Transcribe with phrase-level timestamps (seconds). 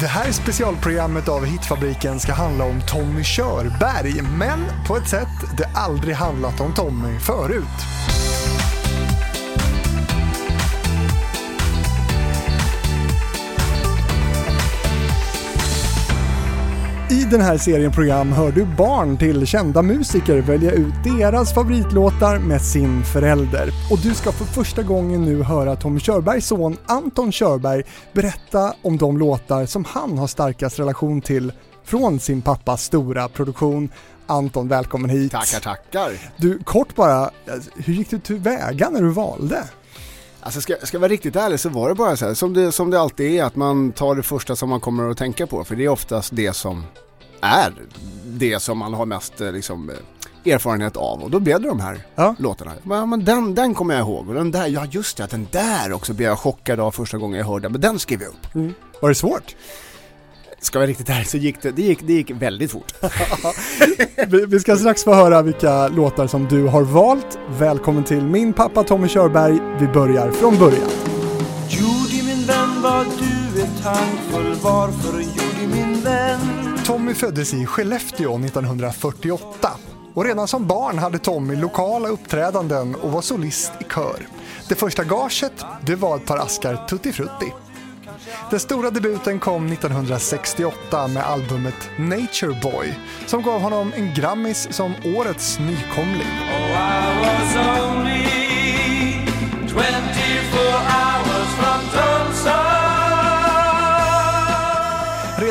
[0.00, 5.70] Det här specialprogrammet av Hitfabriken ska handla om Tommy Körberg, men på ett sätt det
[5.74, 8.15] aldrig handlat om Tommy förut.
[17.30, 22.62] Den här serien program hör du barn till kända musiker välja ut deras favoritlåtar med
[22.62, 23.70] sin förälder.
[23.90, 27.82] Och du ska för första gången nu höra Tommy Körbergs son Anton Körberg
[28.12, 31.52] berätta om de låtar som han har starkast relation till
[31.84, 33.88] från sin pappas stora produktion.
[34.26, 35.32] Anton, välkommen hit.
[35.32, 36.12] Tackar, tackar.
[36.36, 37.30] Du, kort bara,
[37.76, 39.64] hur gick du tillväga när du valde?
[40.40, 42.72] Alltså ska, ska jag vara riktigt ärlig så var det bara så här, som det,
[42.72, 45.64] som det alltid är, att man tar det första som man kommer att tänka på.
[45.64, 46.84] För det är oftast det som
[47.40, 47.72] är
[48.24, 51.22] det som man har mest eh, liksom, eh, erfarenhet av.
[51.22, 52.34] Och då blev det de här Ja.
[52.38, 52.72] låtarna.
[52.82, 54.28] Men, men den, den kommer jag ihåg.
[54.28, 57.38] Och den där, ja just det, den där också blev jag chockad av första gången
[57.38, 57.68] jag hörde.
[57.68, 58.74] Men den skrev jag upp.
[59.02, 59.56] Var det svårt?
[60.60, 62.92] Ska jag vara riktigt ärlig så gick det, det gick, det gick väldigt fort.
[64.28, 67.38] Vi, vi ska strax få höra vilka låtar som du har valt.
[67.58, 69.58] Välkommen till min pappa Tommy Körberg.
[69.80, 70.88] Vi börjar från början.
[71.68, 75.45] Judy min vän var du är tankfull Varför vän?
[76.86, 79.70] Tommy föddes i Skellefteå 1948
[80.14, 84.28] och redan som barn hade Tommy lokala uppträdanden och var solist i kör.
[84.68, 87.52] Det första gaget, det var ett par askar Tutti Frutti.
[88.50, 92.94] Den stora debuten kom 1968 med albumet Nature Boy
[93.26, 96.28] som gav honom en Grammis som årets nykomling.
[96.50, 97.26] Oh,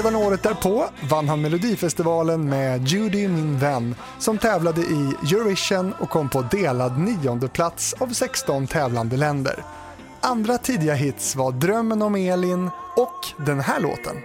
[0.05, 6.09] Redan året därpå vann han Melodifestivalen med Judy min vän som tävlade i Eurovision och
[6.09, 9.63] kom på delad nionde plats av 16 tävlande länder.
[10.21, 14.15] Andra tidiga hits var Drömmen om Elin och den här låten.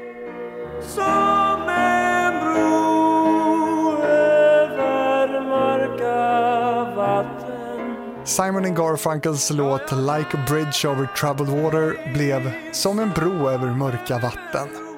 [0.95, 12.13] Som en bro över mörka vatten Simon Garfunkels låt Like a bridge over troubled water
[12.13, 14.90] blev som en bro över mörka vatten.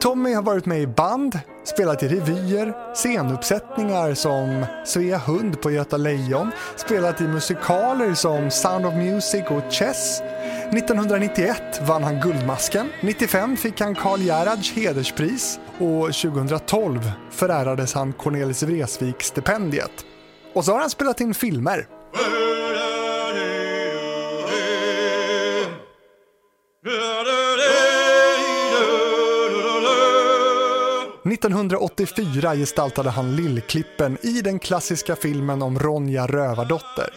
[0.00, 5.96] Tommy har varit med i band, spelat i revyer, scenuppsättningar som Svea Hund på Göta
[5.96, 10.20] Lejon, spelat i musikaler som Sound of Music och Chess.
[10.20, 18.62] 1991 vann han Guldmasken, 95 fick han Karl Gerhards hederspris och 2012 förärades han Cornelis
[18.62, 20.04] Vreeswijk-stipendiet.
[20.54, 21.86] Och så har han spelat in filmer.
[31.24, 37.08] 1984 gestaltade han Lillklippen i den klassiska filmen om Ronja Rövardotter.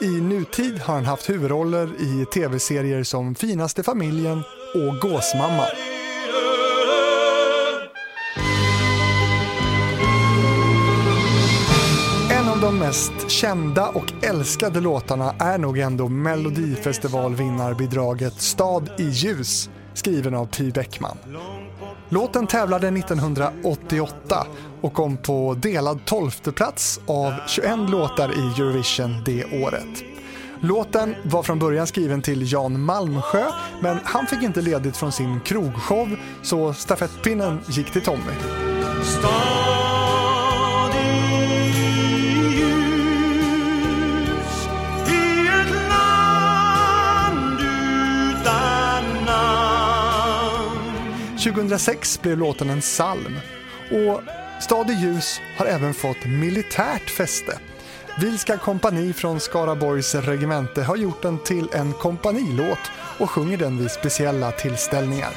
[0.00, 4.42] I nutid har han haft huvudroller i tv-serier som Finaste familjen
[4.74, 5.64] och Gåsmamma.
[12.30, 19.70] En av de mest kända och älskade låtarna är nog ändå Melodifestivalvinnarbidraget Stad i ljus
[19.94, 21.16] skriven av Py Bäckman.
[22.08, 24.46] Låten tävlade 1988
[24.80, 30.04] och kom på delad tolfteplats av 21 låtar i Eurovision det året.
[30.60, 33.44] Låten var från början skriven till Jan Malmsjö
[33.82, 38.32] men han fick inte ledigt från sin krogshow så stafettpinnen gick till Tommy.
[39.02, 39.69] Stop.
[51.54, 53.38] 2006 blev låten en psalm
[53.90, 54.20] och
[54.60, 57.58] Stad i ljus har även fått militärt fäste.
[58.20, 63.90] Vilska kompani från Skaraborgs regemente har gjort den till en kompanilåt och sjunger den vid
[63.90, 65.30] speciella tillställningar.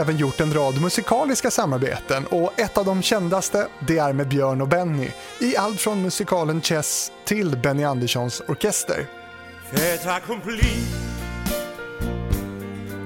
[0.00, 4.60] Även gjort en rad musikaliska samarbeten och ett av de kändaste det är med Björn
[4.60, 5.08] och Benny
[5.40, 9.06] i allt från musikalen Chess till Benny Anderssons orkester.
[9.72, 10.84] Fait accompli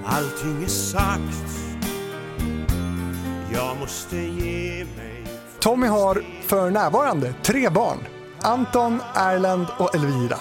[0.06, 1.50] Allting är sagt
[3.52, 5.26] Jag måste ge mig
[5.60, 7.98] Tommy har för närvarande tre barn.
[8.40, 10.38] Anton, Erland och Elvira.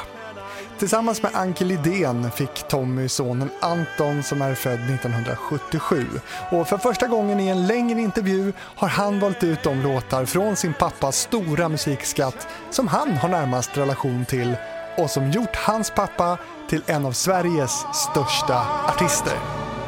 [0.83, 6.05] Tillsammans med Anke Lidén fick Tommy sonen Anton som är född 1977.
[6.51, 10.55] Och för första gången i en längre intervju har han valt ut de låtar från
[10.55, 14.55] sin pappas stora musikskatt som han har närmast relation till
[14.97, 16.37] och som gjort hans pappa
[16.69, 19.37] till en av Sveriges största artister.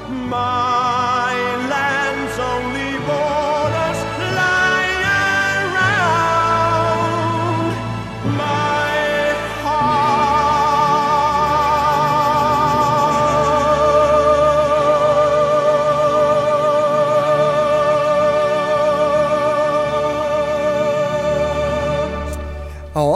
[0.10, 1.45] My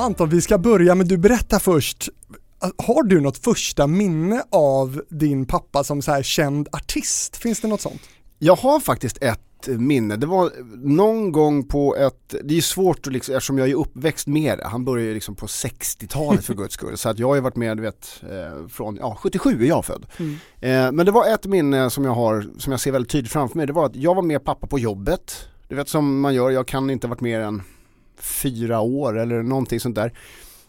[0.10, 2.10] Anton, vi ska börja, men du berättar först.
[2.78, 7.38] Har du något första minne av din pappa som så här känd artist?
[7.38, 8.02] Finns det något sånt?
[8.40, 10.52] Jag har faktiskt ett minne, det var
[10.88, 14.68] någon gång på ett, det är svårt att liksom, eftersom jag är uppväxt med det,
[14.68, 17.56] han började ju liksom på 60-talet för guds skull, så att jag har ju varit
[17.56, 20.06] med, du vet, eh, från, ja 77 är jag född.
[20.18, 20.34] Mm.
[20.60, 23.58] Eh, men det var ett minne som jag har, som jag ser väldigt tydligt framför
[23.58, 26.50] mig, det var att jag var med pappa på jobbet, du vet som man gör,
[26.50, 27.62] jag kan inte ha varit mer än
[28.22, 30.14] fyra år eller någonting sånt där.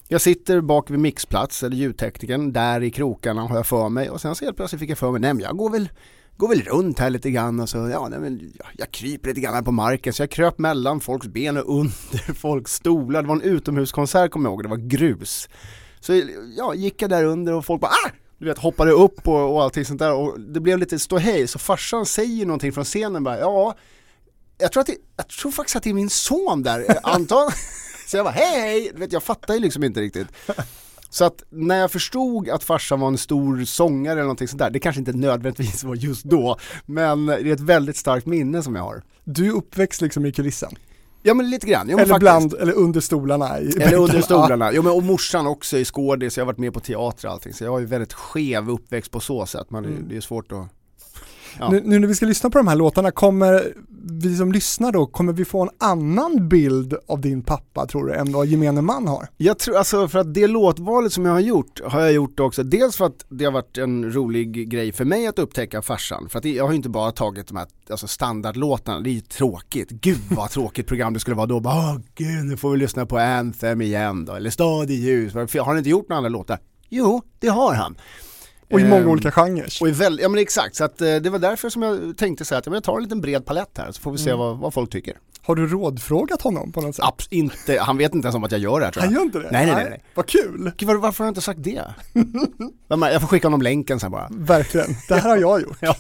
[0.09, 4.21] Jag sitter bak vid mixplats, eller ljudteknikern, där i krokarna har jag för mig och
[4.21, 5.89] sen så helt plötsligt fick jag för mig, nej men jag går väl
[6.41, 9.41] går väl runt här lite grann och så, ja, nej, men, jag, jag kryper lite
[9.41, 13.23] grann här på marken så jag kröp mellan folks ben och under folks stolar.
[13.23, 15.49] Det var en utomhuskonsert kommer jag ihåg, det var grus.
[16.01, 16.23] Så
[16.57, 18.11] ja, gick jag där under och folk bara ah!
[18.39, 21.59] Du vet hoppade upp och, och allting sånt där och det blev lite ståhej så
[21.59, 23.75] farsan säger någonting från scenen bara ja
[24.61, 27.51] jag tror, att det, jag tror faktiskt att det är min son där, eh, Anton.
[28.07, 30.29] så jag bara hej hej, vet jag fattar ju liksom inte riktigt.
[31.11, 34.71] Så att när jag förstod att farsan var en stor sångare eller någonting sånt där,
[34.71, 38.75] det kanske inte nödvändigtvis var just då, men det är ett väldigt starkt minne som
[38.75, 39.03] jag har.
[39.25, 40.71] Du är uppväxt liksom i kulissen?
[41.23, 42.51] Ja men lite grann, jo, men eller faktiskt.
[42.51, 43.97] bland, eller under stolarna i Eller bänkarna.
[43.97, 47.29] under stolarna, jo men och morsan också i skådis, jag har varit med på teater
[47.29, 50.09] och allting så jag har ju väldigt skev uppväxt på så sätt, man, Mm.
[50.09, 50.67] det är svårt att
[51.59, 51.71] Ja.
[51.71, 53.73] Nu, nu när vi ska lyssna på de här låtarna, kommer
[54.23, 58.15] vi som lyssnar då, kommer vi få en annan bild av din pappa tror du,
[58.15, 59.29] än vad gemene man har?
[59.37, 62.63] Jag tror, alltså för att det låtvalet som jag har gjort, har jag gjort också,
[62.63, 66.39] dels för att det har varit en rolig grej för mig att upptäcka farsan, för
[66.39, 69.91] att jag har ju inte bara tagit de här alltså standardlåtarna, det är ju tråkigt,
[69.91, 73.07] gud vad tråkigt program det skulle vara då, bara, åh gud nu får vi lyssna
[73.07, 76.59] på Anthem igen då, eller Stad i ljus, har han inte gjort några andra låtar?
[76.89, 77.97] Jo, det har han.
[78.73, 79.69] Och i många Ehm, olika genrer.
[79.81, 82.45] Och i väl, ja men exakt, så att eh, det var därför som jag tänkte
[82.45, 84.39] säga att jag tar en liten bred palett här så får vi se Mm.
[84.39, 85.17] vad, vad folk tycker.
[85.43, 87.05] Har du rådfrågat honom på något sätt?
[87.05, 89.09] Abs- inte, han vet inte ens om att jag gör det här tror jag.
[89.09, 89.49] Han gör inte det?
[89.51, 90.05] Nej, nej, nej, nej.
[90.15, 90.73] Vad kul!
[90.77, 91.83] Gud, var, varför har jag inte sagt det?
[92.89, 94.29] Jag får skicka honom länken sen bara.
[94.31, 95.77] Verkligen, det här har jag gjort.
[95.81, 95.95] Ja.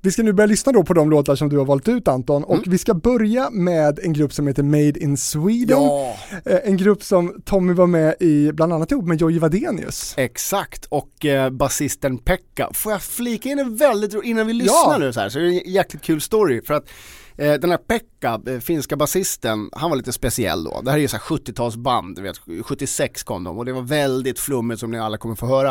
[0.00, 2.44] Vi ska nu börja lyssna då på de låtar som du har valt ut Anton
[2.44, 2.64] och Mm.
[2.66, 5.82] vi ska börja med en grupp som heter Made in Sweden.
[5.82, 10.14] ja, Eh, En grupp som Tommy var med i, bland annat ihop med Jojje Wadenius.
[10.16, 10.84] exakt.
[10.88, 12.70] Och eh, basisten Pekka.
[12.74, 14.98] Får jag flika in en väldigt innan vi lyssnar Ja.
[14.98, 16.60] nu så här, så är det en jäkligt kul story.
[16.66, 16.88] För att
[17.36, 20.80] den här Pekka, eh, finska basisten, han var lite speciell då.
[20.80, 23.82] Det här är ju så här 70-talsband, du vet, 76 kom de och det var
[23.82, 25.70] väldigt flummigt som ni alla kommer få höra.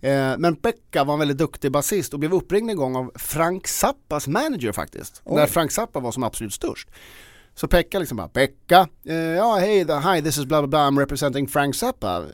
[0.00, 3.66] Eh, men Pekka var en väldigt duktig basist och blev uppringd en gång av Frank
[3.66, 5.22] Zappas manager faktiskt.
[5.24, 5.36] Oj.
[5.36, 6.88] När Frank Zappa var som absolut störst.
[7.54, 10.98] Så Pekka liksom bara, Pekka, eh, ja hej, hi this is blah blah blah, I'm
[10.98, 12.24] representing Frank Zappa.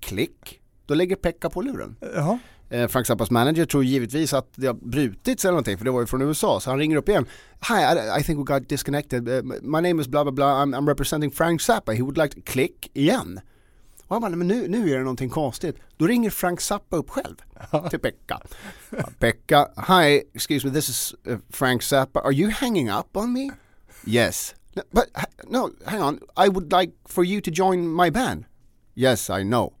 [0.00, 1.96] Klick, då lägger Pekka på luren.
[2.14, 2.38] Jaha.
[2.72, 6.00] Eh, Frank Zappas manager tror givetvis att det har brutits eller någonting för det var
[6.00, 7.26] ju från USA så han ringer upp igen.
[7.68, 9.28] Hi, I, think we got disconnected.
[9.28, 12.34] Uh, my name is blah blah blah, I'm, I'm representing Frank Zappa, he would like
[12.34, 13.40] to click igen.
[14.06, 15.76] Och han bara, "Nej, men nu, nu är det någonting konstigt.
[15.96, 17.36] Då ringer Frank Zappa upp själv
[17.90, 18.40] till Pekka.
[19.18, 22.20] Pekka, hi, excuse me, this is uh, Frank Zappa.
[22.20, 23.50] Are you hanging up on me?
[24.04, 24.54] Yes.
[24.74, 25.04] No, but
[25.48, 26.20] no, hang on.
[26.46, 28.44] I would like for you to join my band.
[28.94, 29.72] Yes, I know.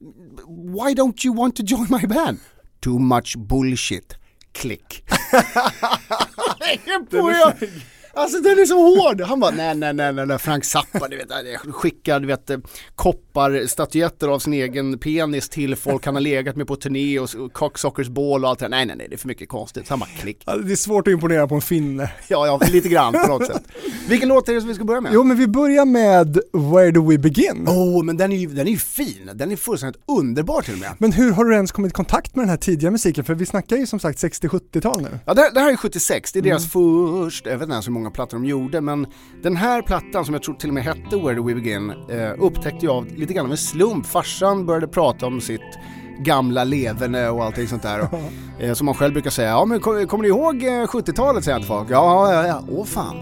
[0.00, 2.40] Why don't you want to join my band?
[2.80, 4.16] Too much bullshit.
[4.54, 5.04] Klick.
[8.14, 9.20] Alltså den är så hård.
[9.20, 10.38] Han bara nej nej nej nej.
[10.38, 11.28] Frank Zappa du vet,
[11.74, 12.58] skickar du vet eh,
[12.94, 17.52] kopparstatyetter av sin egen penis till folk han har legat med på turné och, och
[17.52, 18.68] cocksockersball och allt det.
[18.68, 19.86] Nej nej nej det är för mycket konstigt.
[19.86, 20.42] Så han bara klick.
[20.44, 22.10] Alltså, Det är svårt att imponera på en finne.
[22.28, 23.62] Ja ja lite grann på något sätt.
[24.08, 25.12] Vilken låt är det som vi ska börja med?
[25.14, 27.64] Jo men vi börjar med Where Do We Begin?
[27.68, 29.30] Åh oh, men den är ju den är ju fin.
[29.34, 30.90] Den är fullständigt underbar till och med.
[30.98, 33.24] Men hur har du ens kommit i kontakt med den här tidiga musiken?
[33.24, 35.18] För vi snackar ju som sagt 60-70-tal nu.
[35.26, 37.86] Ja det, här- det här är 76, det är deras första, jag vet inte ens
[37.86, 39.06] hur många plattor de gjorde men
[39.42, 42.30] den här plattan som jag tror till och med hette Where Do We Begin eh,
[42.38, 44.06] upptäckte jag lite grann av en slump.
[44.06, 45.78] Farsan började prata om sitt
[46.18, 48.00] gamla leverne och allting sånt där.
[48.00, 48.18] Och,
[48.62, 51.54] eh, som man själv brukar säga, ja men kom, kommer ni ihåg eh, 70-talet säger
[51.54, 51.90] han till folk?
[51.90, 53.16] Ja, ja, ja, åh fan,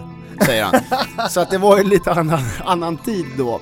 [0.44, 0.80] säger han.
[1.30, 3.60] Så att det var ju lite annan, annan tid då.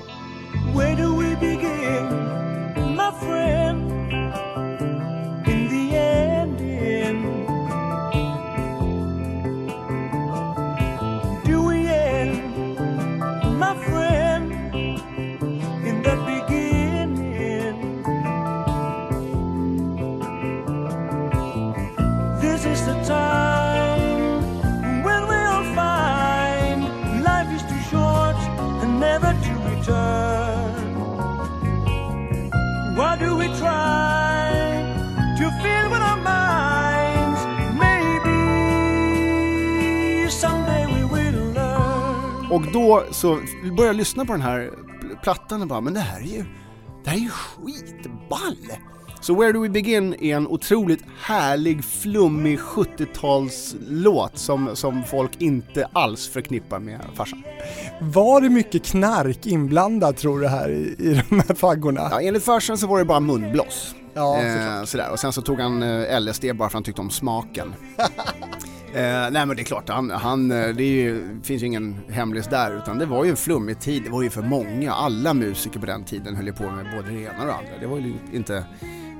[43.11, 44.71] Så började jag lyssna på den här
[45.23, 46.45] plattan och bara, men det här är ju,
[47.03, 48.57] det här är ju skitball!
[49.21, 55.87] Så Where Do We Begin är en otroligt härlig, flummig 70-talslåt som, som folk inte
[55.93, 57.43] alls förknippar med farsan.
[58.01, 62.07] Var det mycket knark inblandat tror du här i, i de här faggorna?
[62.11, 63.95] Ja, enligt farsan så var det bara munblås.
[64.13, 65.11] Ja, eh, sådär.
[65.11, 67.73] Och sen så tog han eh, LSD bara för att han tyckte om smaken.
[68.97, 71.99] Eh, nej men det är klart, han, han, eh, det är ju, finns ju ingen
[72.09, 75.33] hemlis där utan det var ju en flummig tid, det var ju för många, alla
[75.33, 77.71] musiker på den tiden höll ju på med både det ena och det andra.
[77.79, 78.55] Det var ju inte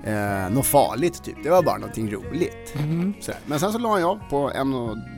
[0.03, 2.75] eh, något farligt typ, det var bara någonting roligt.
[2.75, 3.13] Mm.
[3.46, 4.72] Men sen så la han av på en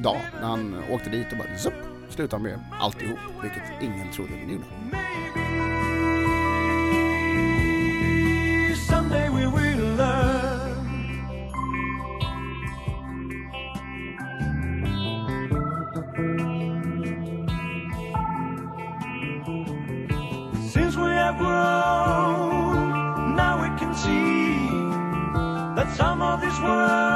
[0.03, 1.73] dag när han åkte dit och bara zup,
[2.09, 4.65] slutade med alltihop, vilket ingen trodde men gjorde.
[20.69, 24.69] Since we have grown, now we can see
[25.75, 27.08] that some of this world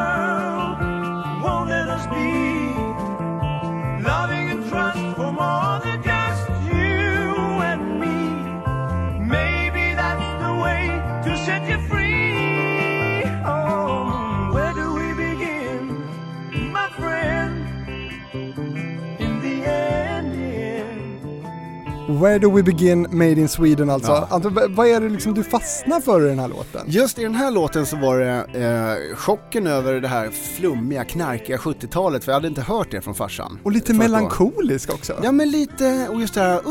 [22.23, 24.27] Where do we begin, made in Sweden alltså.
[24.31, 24.37] Ja.
[24.37, 26.81] V- vad är det liksom du fastnar för i den här låten?
[26.87, 31.57] Just i den här låten så var det eh, chocken över det här flummiga, knarkiga
[31.57, 33.59] 70-talet för jag hade inte hört det från farsan.
[33.63, 35.13] Och lite melankolisk också.
[35.23, 36.63] Ja men lite, och just det här uh,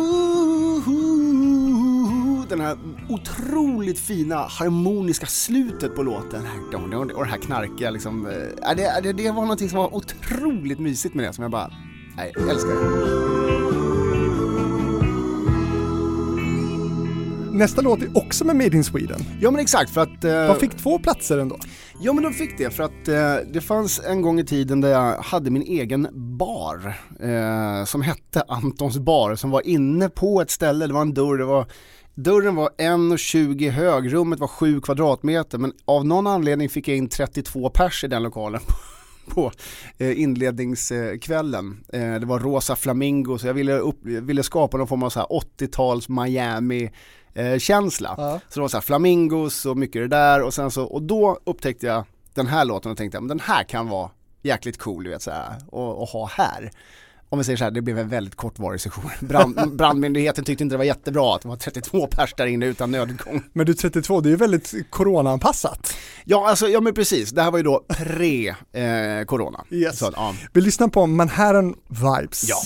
[2.49, 2.79] den här
[3.09, 6.43] otroligt fina harmoniska slutet på låten.
[7.15, 8.29] Och det här knarkiga liksom,
[8.77, 11.71] det, det, det var någonting som var otroligt mysigt med det som jag bara,
[12.17, 13.52] nej, jag älskar det.
[17.63, 19.21] Nästa låt är också med Made in Sweden.
[19.41, 20.25] Ja men exakt för att...
[20.25, 21.59] eh, De fick två platser ändå.
[22.01, 24.89] Ja men de fick det för att eh, det fanns en gång i tiden där
[24.89, 30.51] jag hade min egen bar eh, som hette Antons bar som var inne på ett
[30.51, 31.67] ställe, det var en dörr, det var
[32.15, 37.09] Dörren var 1,20 hög, rummet var 7 kvadratmeter men av någon anledning fick jag in
[37.09, 38.61] 32 pers i den lokalen
[39.29, 39.53] på
[39.99, 41.85] eh, inledningskvällen.
[41.93, 45.19] Eh, det var rosa flamingo så jag ville, upp, ville skapa någon form av så
[45.19, 45.27] här
[45.59, 46.91] 80-tals Miami
[47.35, 48.15] eh, känsla.
[48.17, 48.41] Ja.
[48.49, 51.39] Så det var så här flamingos och mycket det där och sen så, och då
[51.45, 54.11] upptäckte jag den här låten och tänkte, men den här kan vara
[54.43, 56.71] jäkligt cool du vet så här, och, och ha här.
[57.29, 59.11] Om vi säger så här, det blev en väldigt kortvarig session.
[59.21, 62.91] Brand, brandmyndigheten tyckte inte det var jättebra att det var 32 pers där inne utan
[62.91, 63.43] nödutgång.
[63.53, 65.95] Men du 32, det är ju väldigt coronaanpassat.
[66.25, 69.65] Ja, alltså, ja men precis, det här var ju då pre-corona.
[69.71, 69.99] Yes.
[69.99, 70.35] Så, ja.
[70.53, 72.49] Vi lyssnar på Manhattan Vibes.
[72.49, 72.63] Ja.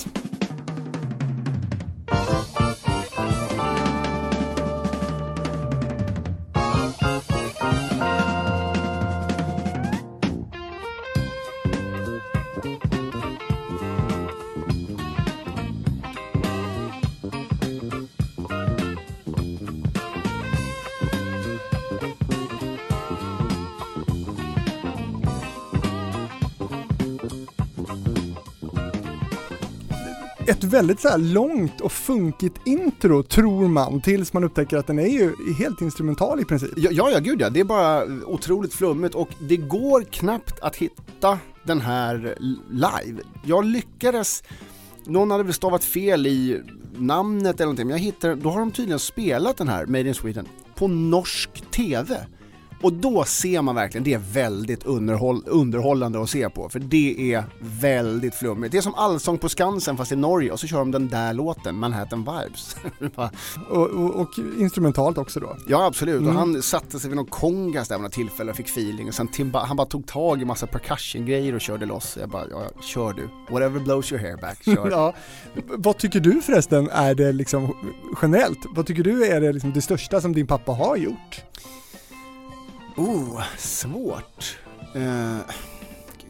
[30.67, 35.07] Väldigt så här långt och funkigt intro tror man tills man upptäcker att den är
[35.07, 36.69] ju helt instrumental i princip.
[36.75, 37.49] Ja, ja, ja, gud ja.
[37.49, 42.35] Det är bara otroligt flummigt och det går knappt att hitta den här
[42.69, 43.21] live.
[43.45, 44.43] Jag lyckades,
[45.05, 46.61] någon hade väl stavat fel i
[46.97, 50.13] namnet eller någonting, men jag hittade, då har de tydligen spelat den här, Made in
[50.13, 52.25] Sweden, på norsk TV.
[52.81, 57.33] Och då ser man verkligen, det är väldigt underhåll, underhållande att se på, för det
[57.33, 58.71] är väldigt flummigt.
[58.71, 61.33] Det är som Allsång på Skansen fast i Norge och så kör de den där
[61.33, 62.75] låten, Manhattan Vibes.
[63.69, 64.29] Och, och, och
[64.59, 65.57] instrumentalt också då.
[65.67, 66.27] Ja absolut, Mm.
[66.29, 69.13] och han satte sig vid någon kongas där vid något tillfälle och fick feeling och
[69.13, 72.17] sen Timba, han bara tog tag i massa percussion-grejer och körde loss.
[72.19, 73.29] Jag bara, ja, kör du.
[73.53, 74.89] Whatever blows your hair back, kör.
[74.91, 75.13] Ja.
[75.67, 77.73] Vad tycker du förresten är det liksom
[78.21, 78.59] generellt?
[78.75, 81.41] Vad tycker du är det, liksom det största som din pappa har gjort?
[82.97, 84.57] Oh, svårt.
[84.95, 85.39] Eh,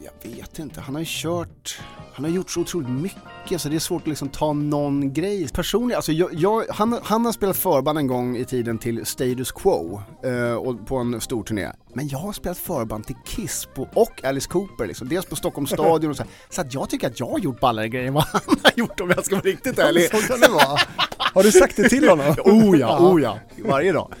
[0.04, 1.80] jag vet inte, han har ju kört
[2.18, 5.48] han har gjort så otroligt mycket så det är svårt att liksom ta någon grej.
[5.48, 9.52] Personligen, alltså jag, jag, han, han har spelat förband en gång i tiden till Status
[9.52, 11.68] Quo eh, och på en stor turné.
[11.92, 15.70] Men jag har spelat förband till Kiss på, och Alice Cooper liksom, dels på Stockholms
[15.70, 16.32] stadion och så här.
[16.50, 19.00] Så att jag tycker att jag har gjort ballare grejer än vad han har gjort
[19.00, 20.10] om jag ska vara riktigt ärlig.
[20.10, 20.78] Så kan det vara.
[21.18, 22.34] Har du sagt det till honom?
[22.44, 24.12] Oh ja, oh ja, varje dag.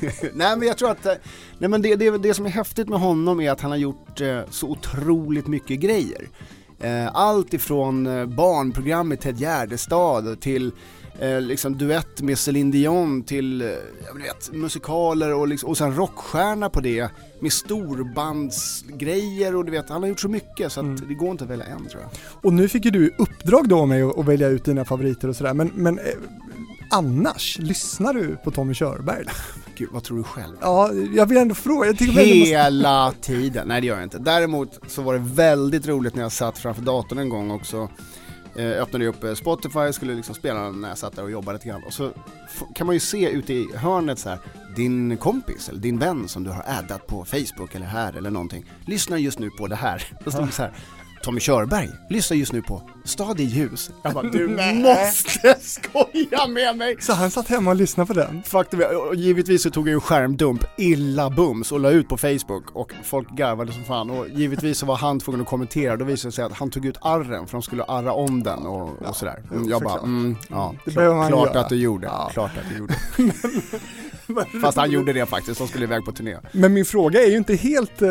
[0.34, 1.12] nej men jag tror att, eh,
[1.58, 4.20] nej men det, det, det som är häftigt med honom är att han har gjort
[4.20, 6.28] eh, så otroligt mycket grejer.
[6.80, 10.72] Eh, allt ifrån eh, barnprogram med Ted Gärdestad till
[11.20, 13.60] eh, liksom duett med Céline Dion till,
[14.06, 17.08] jag vet, musikaler och, liksom, och sen rockstjärna på det
[17.40, 21.44] med storbandsgrejer och du vet, han har gjort så mycket så att det går inte
[21.44, 22.10] att välja en tror jag.
[22.44, 25.36] Och nu fick ju du uppdrag då med att att välja ut dina favoriter och
[25.36, 26.00] sådär, men, men
[26.90, 29.26] annars, lyssnar du på Tommy Körberg?
[29.76, 30.56] Gud, vad tror du själv?
[30.60, 31.86] Ja, jag vill ändå fråga.
[31.86, 32.20] Jag du måste...
[32.22, 34.18] Hela tiden, nej det gör jag inte.
[34.18, 37.88] Däremot så var det väldigt roligt när jag satt framför datorn en gång också.
[38.56, 41.68] Eh, öppnade upp eh, Spotify, skulle liksom spela när jag satt där och jobbade lite
[41.68, 41.82] grann.
[41.86, 42.10] Och så
[42.74, 44.38] kan man ju se ute i hörnet så här,
[44.76, 48.64] din kompis eller din vän som du har addat på Facebook eller här eller någonting,
[48.86, 50.02] lyssnar just nu på det här.
[50.24, 50.72] Då stod det så här,
[51.24, 53.90] Tommy Körberg lyssnar just nu på Stad i ljus.
[54.02, 56.96] Jag bara, du måste skoja med mig!
[57.00, 58.42] Så han satt hemma och lyssnade på den?
[58.42, 62.16] Faktum är, och givetvis så tog jag ju skärmdump illa bums och la ut på
[62.16, 66.04] Facebook och folk garvade som fan och givetvis så var han tvungen att kommentera då
[66.04, 69.02] visade det sig att han tog ut arren för de skulle arra om den och,
[69.02, 69.42] och sådär.
[69.68, 71.60] Jag bara, mm, ja, Det klart göra.
[71.60, 72.30] att du gjorde, Ja.
[72.32, 72.94] klart att du gjorde.
[74.60, 76.36] Fast han gjorde det faktiskt, de skulle iväg på turné.
[76.52, 78.10] Men min fråga är ju inte helt eh,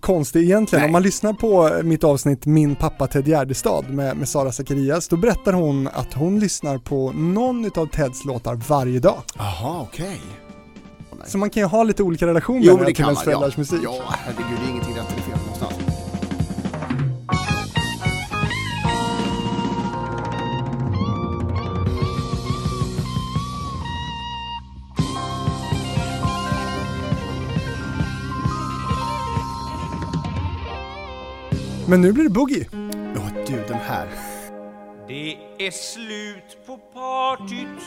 [0.00, 0.80] konstig egentligen.
[0.80, 0.86] Nej.
[0.86, 5.16] Om man lyssnar på mitt avsnitt Min pappa Ted Gärdestad med, med Sara Zacharias, då
[5.16, 9.22] berättar hon att hon lyssnar på någon utav Teds låtar varje dag.
[9.36, 10.20] Jaha, okej.
[11.26, 13.60] Så man kan ju ha lite olika relationer Jo till ens föräldrars ja.
[13.60, 13.80] musik.
[13.84, 15.27] Ja, herregud, det är ingenting rätt
[31.88, 32.66] Men nu blir det boogie.
[33.14, 34.08] Ja, du den här.
[35.08, 37.82] Det är slut på partyt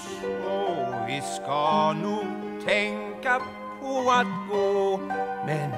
[0.45, 2.25] och vi ska nog
[2.67, 3.41] tänka
[3.81, 4.97] på att gå
[5.45, 5.71] Men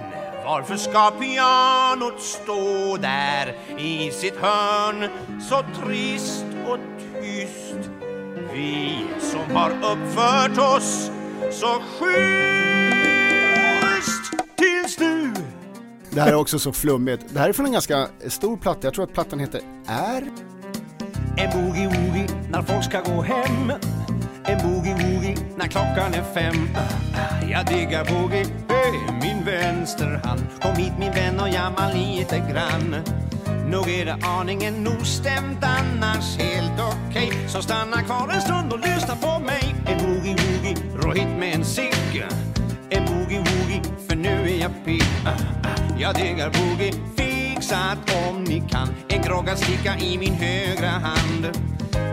[0.46, 5.10] varför ska pianot stå där i sitt hörn
[5.42, 6.80] så trist och
[7.22, 7.90] tyst?
[8.54, 11.12] Vi som har uppfört oss
[11.52, 12.24] så schysst
[14.56, 15.34] tills nu
[16.14, 17.26] det här är också så flummigt.
[17.30, 20.22] Det här är från en ganska stor platta, jag tror att plattan heter Är.
[21.38, 23.72] En boogie-woogie när folk ska gå hem.
[24.44, 26.70] En boogie-woogie när klockan är fem.
[27.50, 32.96] Jag diggar boogie, hey, min vänsterhand Kom hit min vän och jamma lite grann.
[33.72, 37.32] Nog är det aningen ostämt annars helt okej.
[37.48, 39.76] Så stanna kvar en stund och lyssna på mig.
[39.86, 42.26] En boogie-woogie, rå hit med en cigg.
[42.90, 45.04] En boogie-woogie, för nu är jag pigg.
[46.00, 47.98] Jag diggar boogie, fixat
[48.30, 51.48] om ni kan En grogg att sticka i min högra hand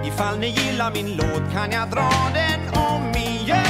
[0.07, 3.66] Ifall ni gillar min låt kan jag dra den om igen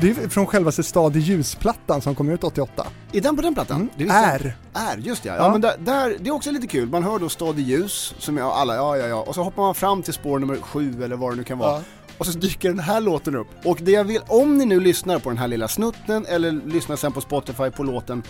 [0.00, 2.86] Det är från självaste Stad i ljusplattan som kom ut 88.
[3.12, 3.88] Är den på den plattan?
[3.96, 4.56] Det visste jag R.
[4.68, 4.80] inte.
[4.92, 5.28] R, just det.
[5.28, 5.52] Ja, Ja.
[5.52, 6.88] men där, där, det är också lite kul.
[6.88, 9.16] Man hör då Stad i ljus, som jag alla, ja ja ja.
[9.26, 11.72] Och så hoppar man fram till spår nummer sju eller vad det nu kan vara.
[11.76, 11.82] Ja.
[12.18, 13.46] Och så dyker den här låten upp.
[13.64, 16.96] Och det jag vill, om ni nu lyssnar på den här lilla snutten eller lyssnar
[16.96, 18.22] sen på Spotify på låten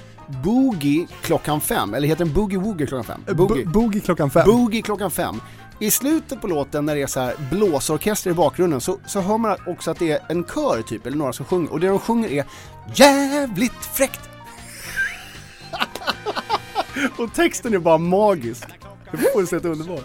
[0.44, 3.36] Boogie klockan fem, eller heter den Boogie Woogie klockan fem?
[3.36, 4.44] Boogie, boogie klockan fem.
[4.46, 5.40] Boogie klockan fem.
[5.78, 9.38] I slutet på låten när det är så här blåsorkester i bakgrunden så, så hör
[9.38, 11.72] man också att det är en kör typ, eller några som sjunger.
[11.72, 12.44] Och det de sjunger är
[12.94, 14.20] jävligt fräckt.
[17.18, 18.64] och texten är bara magisk.
[19.34, 20.04] Fullständigt underbart.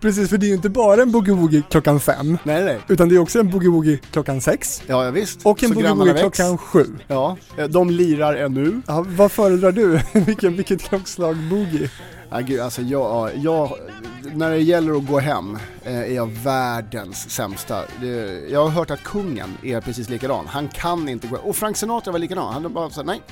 [0.00, 2.78] Precis, för det är ju inte bara en boogie-woogie klockan fem, Nej, nej.
[2.88, 5.40] utan det är också en boogie-woogie klockan sex Ja, ja visst.
[5.46, 6.84] och en boogie-woogie klockan sju.
[7.06, 8.80] Ja, eh, de lirar ännu.
[8.86, 10.00] Ja, vad föredrar du?
[10.20, 11.90] Vilken, vilket klockslag boogie?
[12.30, 13.70] Ja, gud, alltså jag, jag,
[14.34, 17.82] när det gäller att gå hem eh, är jag världens sämsta.
[18.00, 20.46] Det, jag har hört att kungen är precis likadan.
[20.46, 22.52] Han kan inte gå Och Frank Sinatra var likadan.
[22.52, 23.22] Han bara såhär, nej.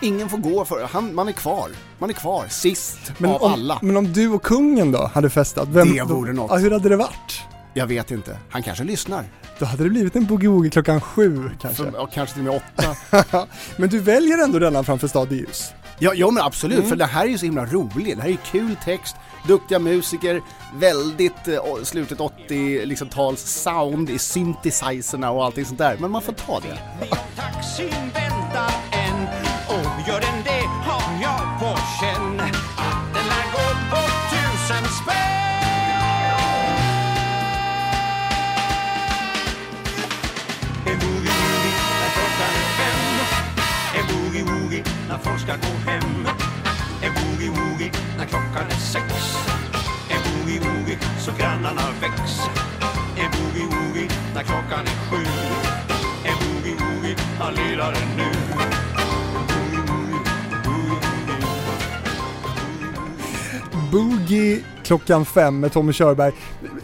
[0.00, 1.70] Ingen får gå för han, man är kvar.
[1.98, 3.78] Man är kvar sist av om, alla.
[3.82, 6.50] men om du och kungen då hade festat, vem, Det vore något.
[6.50, 7.42] Ja, hur hade det varit?
[7.74, 8.38] Jag vet inte.
[8.50, 9.24] Han kanske lyssnar.
[9.58, 11.84] Då hade det blivit en boogie-woogie klockan sju kanske.
[11.94, 12.62] Ja, kanske till och med
[13.10, 13.46] åtta.
[13.76, 15.72] men du väljer ändå denna framför Stad i ljus.
[15.98, 16.90] Ja, ja men absolut, Mm.
[16.90, 18.16] för det här är ju så himla roligt.
[18.16, 19.16] Det här är ju kul text,
[19.48, 20.40] duktiga musiker,
[20.76, 25.96] väldigt eh, slutet 80 liksom, tals sound i synthesizerna och allting sånt där.
[26.00, 26.78] Men man får ta det.
[45.24, 46.26] Folk ska gå hem.
[47.02, 49.04] En boogie-woogie när klockan är sex.
[50.08, 52.40] En boogie-woogie så grannarna väcks.
[53.16, 55.24] En boogie-woogie när klockan är sju.
[56.24, 58.30] En boogie-woogie, han lirar den nu.
[63.92, 66.32] Boogie klockan fem med Tommy Körberg.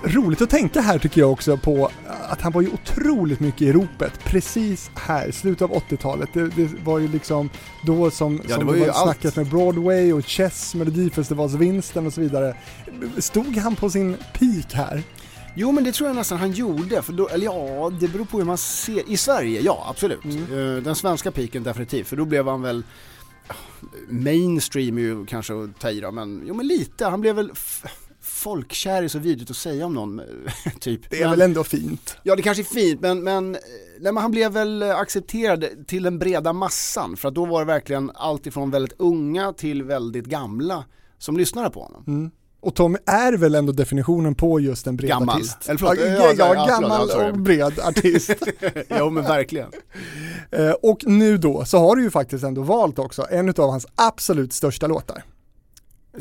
[0.04, 1.90] Roligt att tänka här tycker jag också på
[2.30, 6.28] att han var ju otroligt mycket i ropet precis här, slutet av 80-talet.
[6.32, 7.50] Det, det var ju liksom
[7.86, 8.96] då som, Ja, som det var allt.
[9.04, 12.56] snacket med Broadway och Chess, Melodifestivalsvinsten och så vidare.
[13.18, 15.02] Stod han på sin peak här?
[15.54, 18.38] Jo men det tror jag nästan han gjorde, för då, eller ja, det beror på
[18.38, 19.10] hur man ser.
[19.10, 20.24] I Sverige, ja absolut.
[20.24, 22.82] Eh, Den svenska piken definitivt, för då blev han väl
[24.08, 27.50] mainstream är ju kanske att ta i då, men jo men lite, han blev väl
[28.40, 30.20] folkkär är så vidrigt att säga om någon,
[30.80, 31.10] typ.
[31.10, 32.16] Det är Men- väl ändå fint?
[32.22, 36.18] Ja det kanske är fint men, men, nej, men han blev väl accepterad till den
[36.18, 40.84] breda massan för att då var det verkligen allt ifrån väldigt unga till väldigt gamla
[41.18, 42.04] som lyssnade på honom.
[42.06, 42.30] Mm.
[42.62, 45.36] Och Tommy är väl ändå definitionen på just en bred Gammal.
[45.36, 45.68] artist?
[45.68, 47.30] Eller förlåt, ja, ja, ja, ja, gammal förlåt, ja, sorry.
[47.32, 48.30] och bred artist.
[48.98, 49.68] jo men verkligen.
[50.50, 53.86] Eh, och nu då så har du ju faktiskt ändå valt också en av hans
[53.94, 55.24] absolut största låtar.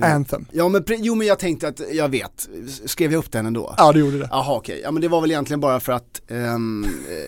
[0.01, 0.45] Anthem.
[0.51, 2.49] Ja men, jo men jag tänkte att, jag vet,
[2.85, 3.73] skrev jag upp den ändå?
[3.77, 4.27] Ja, du gjorde det.
[4.31, 6.37] Jaha okej, ja men det var väl egentligen bara för att, eh,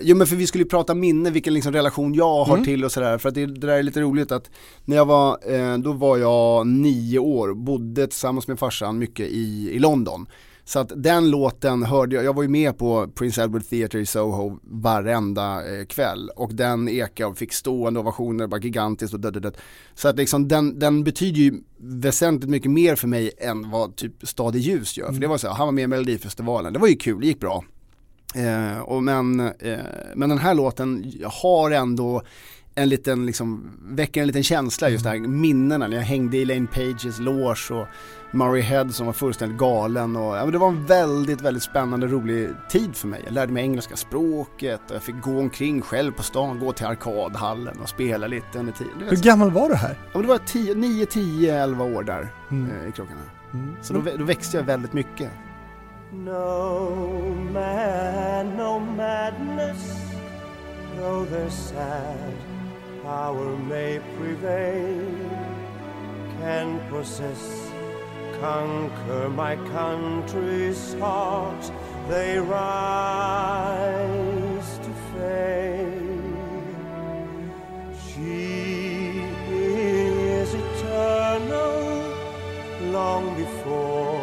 [0.02, 2.66] jo men för vi skulle ju prata minne, vilken liksom relation jag har Mm.
[2.66, 3.18] till och sådär.
[3.18, 4.50] För att det, det där är lite roligt att
[4.86, 9.70] när jag var, eh, då var jag nio år, bodde tillsammans med farsan mycket i,
[9.72, 10.26] i London.
[10.72, 14.06] Så att den låten hörde jag, jag var ju med på Prince Edward Theatre i
[14.06, 19.34] Soho varenda eh, kväll och den ekade och fick stående ovationer, bara gigantiskt och död,
[19.34, 19.58] död, död.
[19.96, 24.28] Så att liksom den, den betyder ju väsentligt mycket mer för mig än vad typ
[24.28, 25.12] Stad i ljus gör.
[25.12, 27.28] För det var så här, han var med i Melodifestivalen, det var ju kul, det
[27.28, 27.64] gick bra.
[28.36, 29.80] Eh, och men, eh,
[30.16, 32.22] men den här låten har ändå
[32.76, 36.42] en liten, liksom, väcker en liten känsla just det här minnena när jag hängde i
[36.42, 37.88] Elaine Pages loge och
[38.34, 42.08] Murray Head som var fullständigt galen och ja, men det var en väldigt, väldigt spännande
[42.08, 43.22] rolig tid för mig.
[43.26, 46.86] Jag lärde mig engelska språket och jag fick gå omkring själv på stan, gå till
[46.86, 48.94] arkadhallen och spela lite under tiden.
[49.10, 49.96] Hur gammal var du här?
[50.04, 52.72] ja, men det var 10, 9, 10, 11 år där Mm.
[52.82, 53.20] eh, i krockarna.
[53.54, 53.76] Mm.
[53.82, 55.30] Så då, då växte jag väldigt mycket.
[56.14, 59.98] No man, no madness,
[60.98, 62.34] though the sad
[63.04, 65.06] power may prevail,
[66.42, 67.71] can possess,
[68.42, 71.72] conquer my country's heart.
[72.10, 73.20] They rise
[74.86, 76.34] to fame.
[78.08, 81.80] She is eternal,
[82.92, 84.22] long before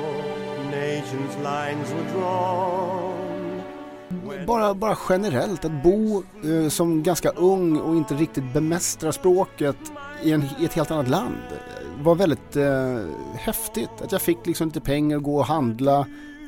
[0.71, 2.99] nations' lines were drawn.
[4.47, 9.77] Bara, bara generellt, att bo eh, som ganska ung och inte riktigt bemästra språket
[10.23, 11.37] i, en, i ett helt annat land
[12.03, 12.99] var väldigt eh,
[13.35, 13.91] häftigt.
[14.05, 16.07] Att jag fick liksom lite pengar att gå och handla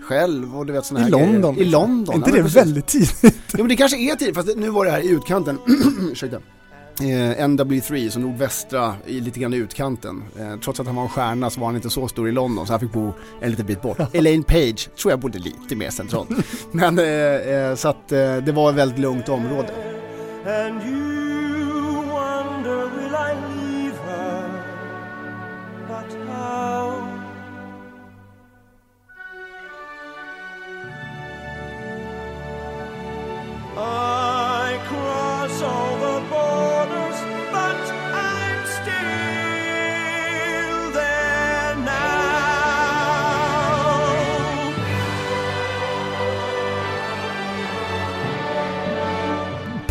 [0.08, 1.54] själv och du vet såna I här London.
[1.54, 1.68] grejer.
[1.68, 2.14] I London.
[2.14, 2.56] Är inte ja, det precis.
[2.56, 3.34] väldigt tidigt?
[3.52, 5.58] Jo men det kanske är tidigt, fast nu var det här i utkanten.
[6.12, 6.36] Ursäkta.
[7.00, 10.22] Eh, NW3, så nordvästra, i lite grann i utkanten.
[10.38, 12.66] Eh, trots att han var en stjärna så var han inte så stor i London
[12.66, 13.98] så han fick bo en liten bit bort.
[14.12, 16.28] Elaine Page tror jag bodde lite mer centralt.
[16.72, 19.70] Men eh, eh, så att eh, det var ett väldigt lugnt område.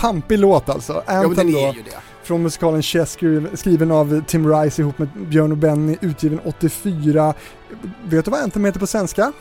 [0.10, 1.04] Pampig låt alltså.
[1.06, 1.60] Ja Anthem den då.
[1.60, 1.98] är ju det.
[2.24, 3.17] Från musikalen Chess
[3.54, 7.34] skriven, av Tim Rice ihop med Björn och Benny, utgiven 84.
[8.04, 9.32] Vet du vad Anthem heter på svenska?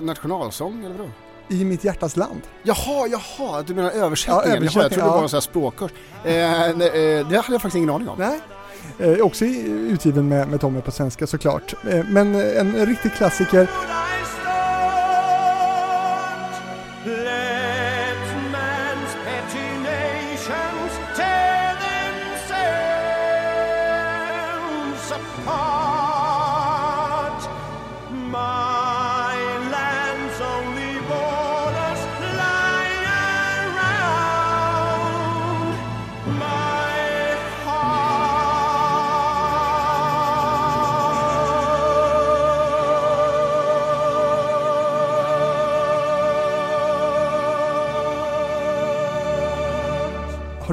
[0.00, 1.10] Nationalsång eller vadå?
[1.48, 2.40] I mitt hjärtas land.
[2.62, 4.42] Jaha, jaha, du menar översättningen?
[4.42, 5.22] Ja, Jaha, jag översättning, trodde det var ja.
[5.22, 5.90] en sån här språkkurs.
[6.24, 6.32] Eh,
[6.76, 8.18] nej, eh, det hade jag faktiskt ingen aning om.
[8.18, 8.40] Nej.
[8.98, 11.74] Eh, också utgiven med, med Tommy på svenska såklart.
[11.90, 13.70] Eh, men eh, en riktig klassiker.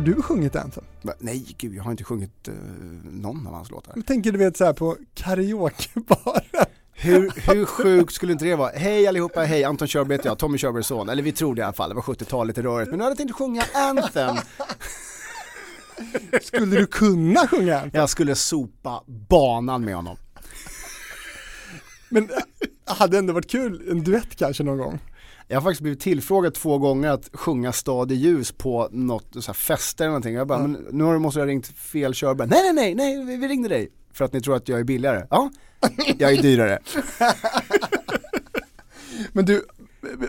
[0.01, 0.83] Har du sjungit Anthem?
[1.01, 2.53] Va, Nej, gud jag har inte sjungit eh,
[3.03, 3.93] någon av hans låtar.
[3.95, 6.65] Jag tänker du vet så här på karaokebaren.
[6.91, 8.71] Hur, hur sjukt skulle inte det vara?
[8.75, 11.09] Hej allihopa, hej Anton Körberg heter jag, Tommy Körbergs son.
[11.09, 12.89] Eller vi tror det i alla fall, det var 70-tal, lite rörigt.
[12.89, 14.35] Men nu hade jag tänkt sjunga Anthem.
[16.41, 17.91] Skulle du kunna sjunga Anthem?
[17.93, 20.17] Jag skulle sopa banan med honom.
[22.09, 22.29] Men äh,
[22.85, 24.99] hade ändå varit kul, en duett kanske någon gång.
[25.51, 29.53] Jag har faktiskt blivit tillfrågad två gånger att sjunga Stad i ljus på något så
[29.53, 30.35] fester eller någonting.
[30.35, 30.67] Jag bara, Ja.
[30.67, 32.47] men nu måste jag ha ringt fel Körberg.
[32.47, 33.91] Nej, nej, nej, nej, vi, vi ringde dig.
[34.13, 35.25] För att ni tror att jag är billigare.
[35.29, 35.51] Ja,
[36.17, 36.79] jag är dyrare.
[39.33, 39.65] Men du,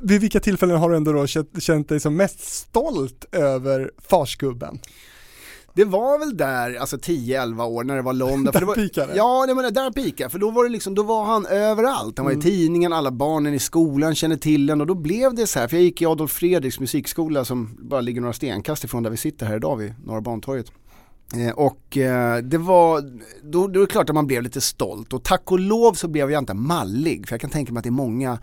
[0.03, 4.79] vid vilka tillfällen har du ändå då känt, känt dig som mest stolt över farsgubben?
[5.75, 8.53] Det var väl där, alltså 10-11 år när det var London.
[8.53, 9.17] för det var, pikade.
[9.17, 12.19] Ja, det var där pika för då var det liksom, då var han överallt.
[12.19, 15.47] Han var i tidningen, alla barnen i skolan kände till en och då blev det
[15.47, 19.03] så här, för jag gick i Adolf Fredriks musikskola som bara ligger några stenkast ifrån
[19.03, 20.73] där vi sitter här idag vid Norra Bantorget.
[21.37, 23.01] Eh, och eh, det var,
[23.43, 26.09] då, då är det klart att man blev lite stolt och tack och lov så
[26.09, 28.39] blev jag inte mallig för jag kan tänka mig att det är många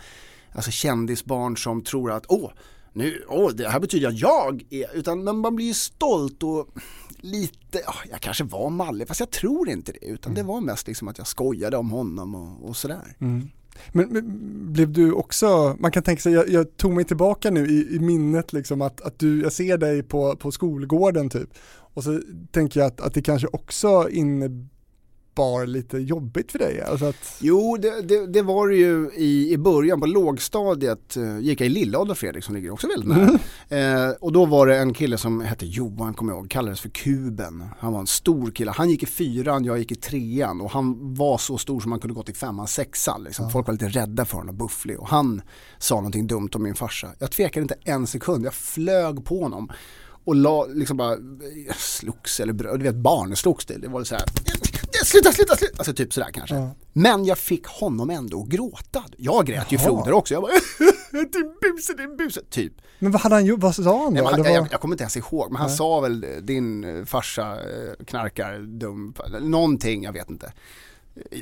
[0.52, 2.52] alltså kändisbarn som tror att åh,
[2.94, 6.68] nu, åh, det här betyder att jag är, utan man blir ju stolt och
[7.22, 10.06] lite, ja, jag kanske var mallig fast jag tror inte det.
[10.06, 13.16] Utan det var mest liksom att jag skojade om honom och, och sådär.
[13.92, 17.68] Men, men blev du också, man kan tänka sig, jag, jag tog mig tillbaka nu
[17.68, 21.50] i, i minnet liksom att, att du, jag ser dig på, på skolgården typ.
[21.94, 24.10] Och så tänker jag att, att det kanske också
[25.30, 26.82] innebar lite jobbigt för dig.
[26.82, 31.40] Alltså att, Jo, det, det, det var det ju i, i början på lågstadiet, eh,
[31.40, 33.40] gick jag i Lilla Adolf Fredrik som ligger också väldigt nära.
[33.70, 36.90] Eh, och då var det en kille som hette Johan, kommer jag ihåg, kallades för
[36.90, 37.64] Kuben.
[37.80, 41.16] Han var en stor kille, han gick i fyran, jag gick i trean och han
[41.16, 43.24] var så stor som man kunde gått i femman, sexan.
[43.24, 43.50] Liksom.
[43.50, 45.00] Folk var lite rädda för honom, bufflig.
[45.00, 45.42] Och han
[45.78, 47.08] sa någonting dumt om min farsa.
[47.20, 49.72] Jag tvekade inte en sekund, jag flög på honom.
[50.24, 51.18] Och la, liksom bara,
[51.68, 53.78] jag slogs eller du vet barn slogs det.
[53.78, 54.24] Det var så här,
[55.06, 55.78] sluta, sluta, sluta.
[55.78, 56.56] Alltså typ sådär kanske.
[56.56, 56.72] Ja.
[56.94, 59.04] Men jag fick honom ändå att gråta.
[59.18, 60.34] Jag grät ju floder också.
[60.34, 60.52] Jag bara,
[61.12, 62.42] din buse, din buse.
[62.50, 62.74] Typ.
[63.00, 64.22] men vad hade han gjort, vad sa han då?
[64.22, 67.06] Nej, han, vad- jag, jag kommer inte ens ihåg, men han sa väl din eh,
[67.06, 70.52] farsa eh, knarkar, dum, någonting, jag vet inte.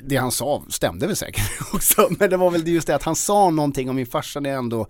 [0.03, 3.15] Det han sa stämde väl säkert också, men det var väl just det att han
[3.15, 4.87] sa någonting om min farsa när jag ändå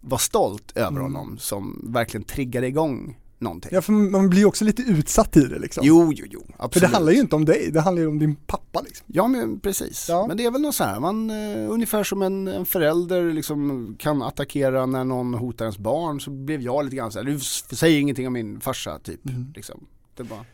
[0.00, 3.70] var stolt över honom som verkligen triggade igång någonting.
[3.74, 5.84] Ja, för man blir ju också lite utsatt i det liksom.
[5.86, 6.72] Jo, jo, jo, absolut.
[6.72, 9.06] för det handlar ju inte om dig, det handlar ju om din pappa liksom.
[9.08, 10.06] Ja men precis.
[10.08, 10.26] Ja.
[10.26, 13.96] Men det är väl något så här, man, eh, ungefär som en, en förälder liksom
[13.98, 17.40] kan attackera när någon hotar ens barn så blev jag lite grann så här, du
[17.76, 19.28] säger ingenting om min farsa typ.
[19.28, 19.52] Mm.
[19.56, 19.86] Liksom.
[20.16, 20.44] Det bara,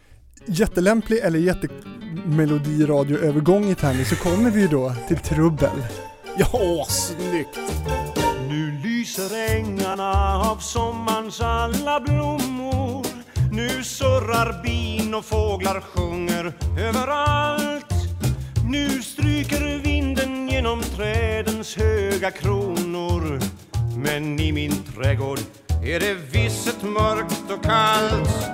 [0.47, 5.87] Jättelämplig eller jättemelodiradioövergång i nu så kommer vi ju då till trubbel.
[6.39, 7.59] ja, snyggt!
[9.07, 13.07] Lyser ängarna av sommarns alla blommor.
[13.53, 17.92] Nu surrar bin och fåglar sjunger överallt.
[18.71, 23.40] Nu stryker vinden genom trädens höga kronor.
[23.97, 25.40] Men i min trädgård
[25.85, 28.45] är det visset mörkt och kallt.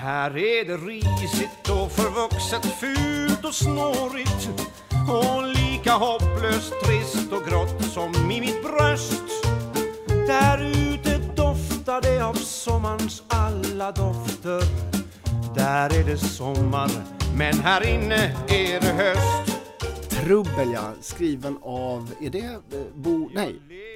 [0.00, 4.48] Här är det risigt och förvuxet, fult och snårigt.
[5.08, 9.44] Och lika hopplöst trist och grått som i mitt bröst.
[10.26, 10.58] Där
[10.92, 14.62] ute doftar det av sommarns alla dofter.
[15.54, 16.90] Där är det sommar,
[17.36, 19.54] men här inne är det höst.
[20.10, 22.58] Trubbel ja, skriven av, är det eh,
[22.94, 23.54] Bo, nej,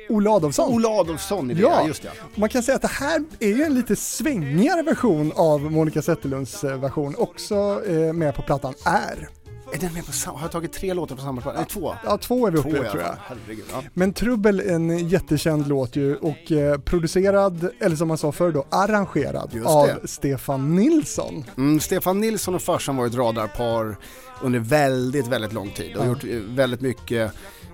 [0.08, 0.74] Ola Adolfsson.
[0.74, 1.86] Ola Adolfsson är det, Ja.
[1.86, 2.10] just det.
[2.34, 6.64] Man kan säga att det här är ju en lite svängigare version av Monica Zetterlunds
[6.64, 9.28] eh, version, också eh, med på plattan R.
[9.72, 11.58] Är den med på samma, har jag tagit tre låtar på samma platta?
[11.58, 11.94] Nej, två.
[12.04, 13.14] Ja, två är vi uppe Två i tror jag.
[13.26, 13.64] herregud.
[13.72, 13.82] Ja.
[13.94, 18.52] Men Trubbel är en jättekänd låt ju och eh, producerad, eller som man sa förr
[18.52, 19.88] då, arrangerad av.
[20.04, 21.44] Stefan Nilsson.
[21.56, 23.96] Mm, Stefan Nilsson och farsan var ett radarpar
[24.42, 26.08] under väldigt, väldigt lång tid och Ja.
[26.08, 27.32] gjort eh, väldigt mycket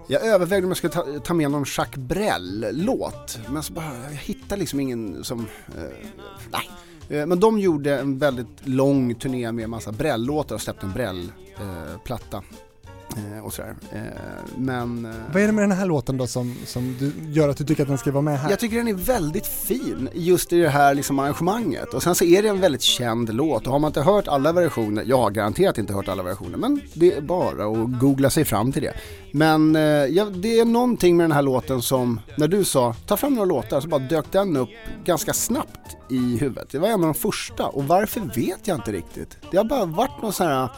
[0.08, 4.16] jag övervägde om jag skulle ta, ta med någon Jacques Brel-låt, men så bara, jag
[4.16, 5.40] hittade liksom ingen som,
[5.76, 5.82] eh,
[6.52, 6.70] nej.
[7.20, 11.40] Eh, Men de gjorde en väldigt lång turné med massa Brel-låtar och släppte en Brel-platta.
[13.16, 13.74] Eh, och sådär.
[13.92, 14.00] Eh,
[14.58, 15.04] men...
[15.04, 17.64] eh, Vad är det med den här låten då som, som du, gör att du
[17.64, 18.50] tycker att den ska vara med här?
[18.50, 21.94] Jag tycker den är väldigt fin just i det här liksom arrangemanget.
[21.94, 24.52] Och sen så är det en väldigt känd låt och har man inte hört alla
[24.52, 28.44] versioner, jag har garanterat inte hört alla versioner, men det är bara att googla sig
[28.44, 28.94] fram till det.
[29.32, 33.16] Men eh, ja, det är någonting med den här låten som, när du sa ta
[33.16, 34.70] fram några låtar så bara dök den upp
[35.04, 36.68] ganska snabbt i huvudet.
[36.70, 39.36] Det var en av de första och varför vet jag inte riktigt.
[39.50, 40.68] Det har bara varit någon sån här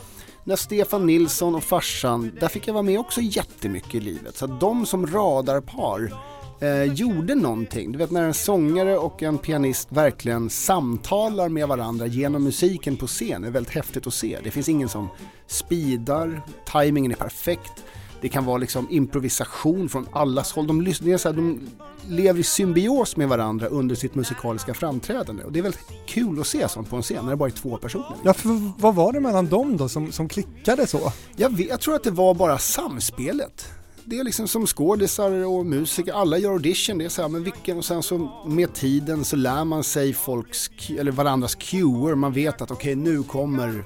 [0.47, 4.37] när Stefan Nilsson och farsan, där fick jag vara med också jättemycket i livet.
[4.37, 6.13] Så att de som radarpar
[6.61, 7.93] eh, gjorde någonting.
[7.93, 13.07] Du vet när en sångare och en pianist verkligen samtalar med varandra genom musiken på
[13.07, 13.43] scen.
[13.43, 14.39] Det är väldigt häftigt att se.
[14.45, 15.09] Det finns ingen som
[15.47, 17.85] speedar, tajmingen är perfekt.
[18.21, 20.67] Det kan vara liksom improvisation från allas håll.
[20.67, 21.61] De, lyssnar, så här, de
[22.09, 25.45] lever i symbios med varandra under sitt musikaliska framträdande.
[25.45, 27.53] Och det är väldigt kul att se sånt på en scen när det bara är
[27.53, 28.17] två personer.
[28.23, 31.13] Ja, för vad var det mellan dem då som, som klickade så?
[31.37, 33.69] Jag, vet, jag tror att det var bara samspelet.
[34.09, 36.99] Det är liksom som skådisar och musiker, alla gör audition.
[36.99, 40.13] Det är så här, men vilken, och sen så med tiden så lär man sig
[40.13, 42.15] folks, eller varandras cuer.
[42.15, 43.85] Man vet att okej okay, nu kommer,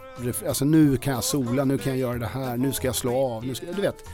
[0.49, 3.17] alltså nu kan jag sola, nu kan jag göra det här, nu ska jag slå
[3.17, 4.05] av, nu ska, du vet.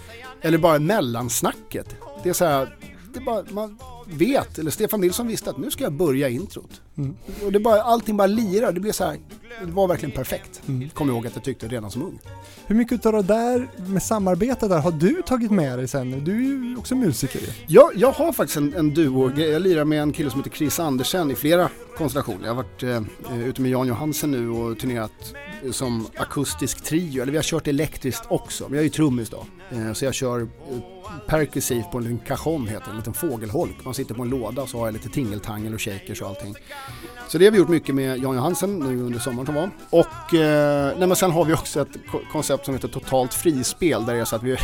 [0.40, 1.97] Eller bara mellansnacket.
[2.23, 2.79] Det är så här,
[3.12, 6.81] det är bara, man vet, eller Stefan Nilsson visste att nu ska jag börja introt.
[6.99, 7.16] Mm.
[7.45, 9.19] Och det bara, allting bara lirar, det blir så här,
[9.64, 10.62] det var verkligen perfekt.
[10.69, 10.88] Mm.
[10.90, 12.19] Kommer ihåg att jag tyckte redan som ung.
[12.66, 16.25] Hur mycket av det där med samarbete där har du tagit med dig sen?
[16.25, 19.40] Du är ju också musiker Ja, jag har faktiskt en, en duo.
[19.40, 22.47] Jag lirar med en kille som heter Chris Andersen i flera konstellationer.
[22.47, 25.35] Jag har varit eh, ute med Jan Johansen nu och turnerat
[25.71, 27.23] som akustisk trio.
[27.23, 28.64] Eller vi har kört elektriskt också.
[28.64, 29.47] Men jag är ju trummis då.
[29.71, 30.47] Eh, så jag kör eh,
[31.27, 33.85] percussivt på en liten cajon heter det, en liten fågelholk.
[33.85, 36.55] Man sitter på en låda och så har jag lite tingeltangel och shakers och allting.
[37.29, 39.71] Så det har vi gjort mycket med Jan Johansen nu under sommaren som var.
[39.91, 41.97] Och eh, nej, men sen har vi också ett
[42.33, 44.57] koncept som heter totalt frispel där det är så att vi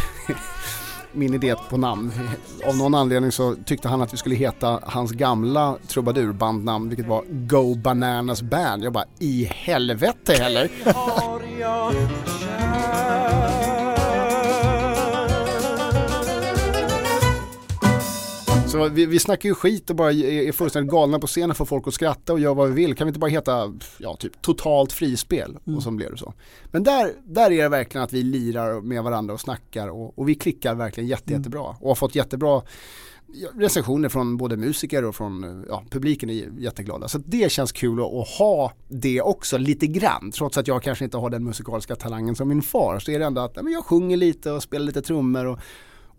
[1.13, 2.13] min idé på namn.
[2.67, 7.25] Av någon anledning så tyckte han att vi skulle heta hans gamla trubadurbandnamn vilket var
[7.29, 8.85] Go Bananas Band.
[8.85, 10.71] Jag bara i helvete heller.
[18.73, 21.89] Så vi, vi snackar ju skit och bara är fullständigt galna på scenen för folk
[21.89, 22.95] att skratta och göra vad vi vill.
[22.95, 25.59] Kan vi inte bara heta, ja typ totalt frispel?
[25.67, 25.77] Mm.
[25.77, 26.35] Och så blev det så.
[26.65, 30.29] Men där, där är det verkligen att vi lirar med varandra och snackar och, och
[30.29, 31.41] vi klickar verkligen jätte, mm.
[31.41, 31.77] jättebra.
[31.81, 32.63] Och har fått jättebra
[33.55, 37.09] recensioner från både musiker och från ja, publiken är jätteglada.
[37.09, 40.31] Så det känns kul att, att, ha det också lite grann.
[40.31, 43.25] Trots att jag kanske inte har den musikaliska talangen som min far så är det
[43.25, 45.59] ändå att ja, jag sjunger lite och spelar lite trummor och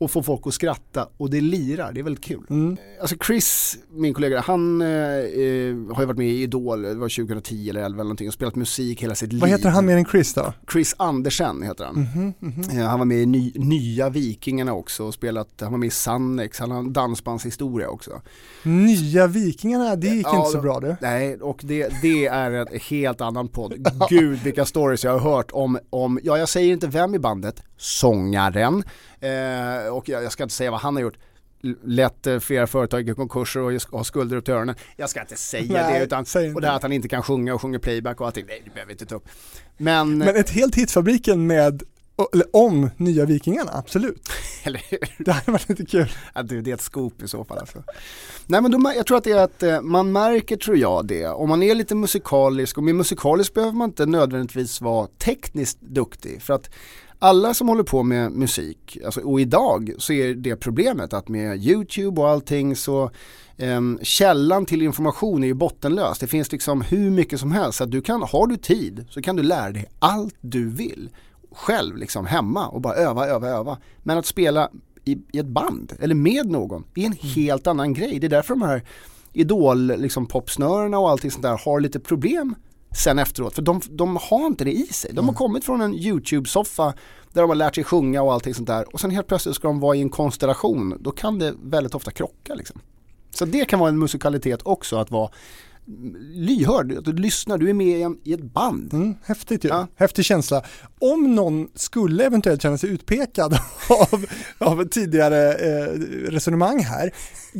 [0.03, 2.45] och få folk att skratta och det lirar, det är väldigt kul.
[2.49, 2.77] Mm.
[3.01, 7.09] Alltså Chris, min kollega, han eh, eh har ju varit med i Idol, det var
[7.09, 9.41] 2010 eller 2011 eller någonting och spelat musik hela sitt liv.
[9.41, 10.53] Vad heter han mer än Chris då?
[10.71, 11.95] Chris Andersen heter han.
[11.95, 12.87] Mm -hmm, mm -hmm.
[12.87, 16.59] han var med i ny, Nya Vikingarna också och spelat, han var med i Sannex,
[16.59, 18.21] han har en dansbandshistoria också.
[18.63, 20.95] Nya Vikingarna, det gick ja, inte så bra du.
[21.01, 23.73] Nej, och det, det är en helt annan podd.
[24.09, 27.63] Gud vilka stories jag har hört om, om, ja jag säger inte vem i bandet,
[27.77, 28.83] sångaren,
[29.23, 31.17] Eh, och jag, jag, ska inte säga vad han har gjort.
[31.83, 34.75] Lett eh, flera företag i konkurser och har skulder upp till öronen.
[34.95, 36.25] Jag ska inte säga nej, det utan,
[36.55, 38.45] och det här att han inte kan sjunga och sjunger playback och allting.
[38.47, 39.27] Nej, det behöver vi inte ta upp.
[39.77, 41.83] Men, Men ett helt hitfabriken med
[42.33, 44.29] eller om nya Vikingarna, absolut.
[44.63, 44.99] Eller hur?
[45.17, 46.11] Det hade varit lite kul.
[46.35, 47.83] Ja, det, det är ett scoop i så fall alltså.
[48.47, 51.27] Nej men då, jag tror att det är att eh, man märker, tror jag det,
[51.27, 56.41] om man är lite musikalisk och med musikalisk behöver man inte nödvändigtvis vara tekniskt duktig.
[56.41, 56.69] För att
[57.23, 61.63] alla som håller på med musik, alltså, och idag så är det problemet att med
[61.65, 63.11] YouTube och allting så
[63.57, 66.19] um, källan till information är ju bottenlös.
[66.19, 67.77] Det finns liksom hur mycket som helst.
[67.77, 71.09] Så att du kan, har du tid så kan du lära dig allt du vill
[71.51, 73.77] själv liksom hemma och bara öva, öva, öva.
[74.03, 74.69] Men att spela
[75.05, 78.19] i, i ett band eller med någon är en helt annan grej.
[78.19, 78.83] Det är därför de här
[79.33, 80.27] idol, liksom
[80.97, 82.55] och allting sånt där har lite problem
[82.95, 83.55] sen efteråt.
[83.55, 85.11] För de, de har inte det i sig.
[85.13, 85.35] De har mm.
[85.35, 86.93] kommit från en YouTube-soffa
[87.33, 88.93] där de har lärt sig sjunga och allting sånt där.
[88.93, 90.97] Och sen helt plötsligt ska de vara i en konstellation.
[90.99, 92.81] Då kan det väldigt ofta krocka liksom.
[93.31, 95.29] Så det kan vara en musikalitet också att vara
[96.33, 98.93] lyhörd, att du lyssnar, du är med i, en, i ett band.
[98.93, 99.87] Mm, häftigt ju, ja.
[99.95, 100.63] häftig känsla.
[100.99, 103.53] Om någon skulle eventuellt känna sig utpekad
[103.89, 104.25] av,
[104.57, 105.99] av tidigare eh,
[106.31, 107.11] resonemang här,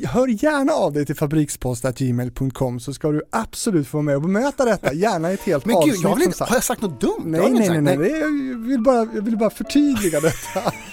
[0.07, 4.65] hör gärna av dig till fabrikspost.gmail.com så ska du absolut få vara med och bemöta
[4.65, 5.95] detta, gärna i ett helt Men avsnitt.
[5.95, 7.23] gud, jag inte, har jag sagt något dumt?
[7.23, 10.59] Nej, nej, nej, nej, nej, jag vill bara, jag vill bara förtydliga detta.
[10.59, 10.79] okay.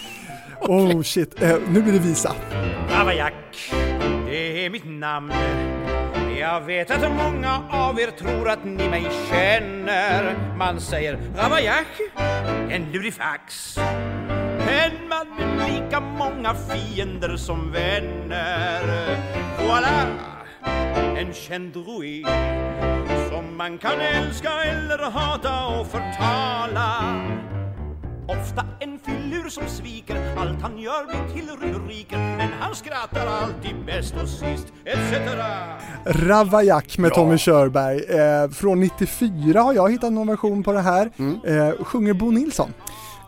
[0.62, 2.34] Oh shit, eh, nu blir det visa.
[2.90, 3.34] Ravajak,
[4.26, 5.32] det är mitt namn.
[6.40, 10.36] Jag vet att många av er tror att ni mig känner.
[10.56, 11.86] Man säger Ravaillac,
[12.70, 13.78] en lurifax.
[14.58, 18.82] En man med lika många fiender som vänner.
[19.58, 20.06] Voilà,
[21.16, 22.24] en känd rui
[23.30, 27.14] Som man kan älska eller hata och förtala.
[28.28, 33.84] Ofta en fyllur som sviker Allt han gör blir till rubriker Men han skrattar alltid
[33.86, 35.12] bäst och sist etc.
[36.06, 37.14] Ravajak med ja.
[37.14, 38.04] Tommy Körberg.
[38.18, 41.10] Eh, från 94 har jag hittat någon version på det här.
[41.16, 41.40] Mm.
[41.44, 42.72] Eh, sjunger Bo Nilsson.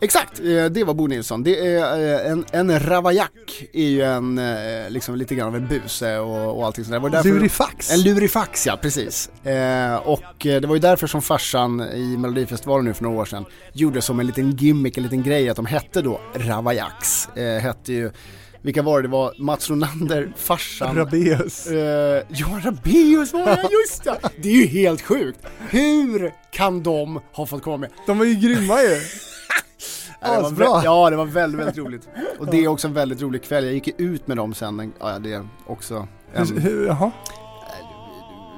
[0.02, 1.42] Exakt, eh, det var Bo Nilsson.
[1.42, 5.68] Det är eh, en, en ravajak är ju en, eh, liksom lite grann av en
[5.68, 7.00] buse och, och allting sådär.
[7.08, 7.92] Därför- Lurifax.
[7.92, 9.30] En lurifax ja, precis.
[10.04, 14.02] Och det var ju därför som farsan i Melodifestivalen nu för några år sedan gjorde
[14.02, 17.28] som en liten gimmick, en liten grej att de hette då Ravajaks.
[17.62, 18.10] Hette ju,
[18.62, 19.08] vilka var det?
[19.08, 20.96] Det var Mats Ronander, farsan.
[20.96, 21.66] Rabeus.
[21.66, 24.18] Eh, Johan Rabaeus var det, just det!
[24.42, 25.38] Det är ju helt sjukt!
[25.70, 27.90] Hur kan de ha fått komma med?
[28.06, 29.00] De var ju grymma ju.
[30.22, 32.08] Ja, det var Ja, det var väldigt, väldigt roligt.
[32.38, 33.64] Och det är också en väldigt rolig kväll.
[33.64, 34.80] Jag gick ut med dem sen.
[34.80, 37.10] en- Ja, det är också en, hur, jaha.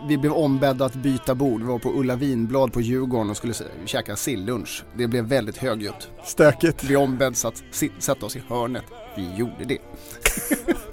[0.09, 1.61] Vi blev ombedda att byta bord.
[1.61, 3.55] Vi var på Ulla Vinblad på Djurgården och skulle
[3.85, 4.85] käka sillunch.
[4.97, 6.09] Det blev väldigt högljutt.
[6.25, 6.85] Stökigt.
[6.85, 7.62] Vi ombeds att
[7.99, 8.85] sätta oss i hörnet.
[9.17, 9.79] Vi gjorde det.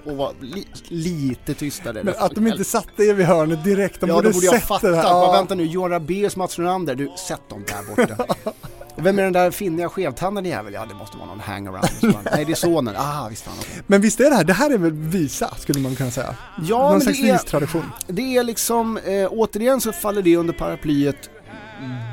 [0.12, 2.04] och var li- lite tystare.
[2.04, 4.64] Men att de inte satte er vid hörnet direkt, de ja, borde borde jag sett
[4.68, 4.90] fatta.
[4.90, 5.04] det här.
[5.04, 5.32] Ja.
[5.32, 6.96] vänta nu, Johan Rabaeus, Mats Ronander.
[6.96, 8.26] Du, sätt dem där borta.
[9.04, 10.74] vem är den där finniga skevtandade jävel?
[10.74, 11.88] Ja, det måste vara någon hangaround.
[12.32, 12.96] Nej, det är sonen.
[12.98, 13.82] Ah, visst okej.
[13.88, 16.36] Men visst är det här, det här är väl visa skulle man kunna säga?
[16.64, 17.92] Ja, Någon men slags det är, vistradition.
[18.08, 21.30] det är liksom, eh, återigen så faller det under paraplyet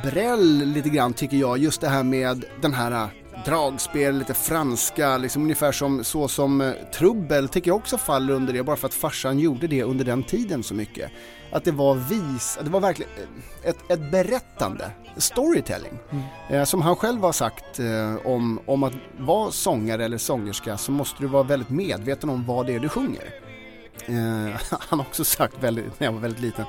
[0.04, 3.08] Brell lite grann tycker jag, just det här med den här
[3.48, 8.52] dragspel, lite franska, liksom ungefär som så som eh, Trubbel tycker jag också faller under
[8.52, 11.10] det, bara för att farsan gjorde det under den tiden så mycket.
[11.52, 15.92] Att det var vis, att det var verkligen eh, ett, ett berättande, storytelling.
[16.50, 20.92] Eh, som han själv har sagt eh, om, om att vara sångare eller sångerska så
[20.92, 23.34] måste du vara väldigt medveten om vad det är du sjunger.
[24.06, 26.64] Eh, han har också sagt väldigt, när jag var väldigt liten.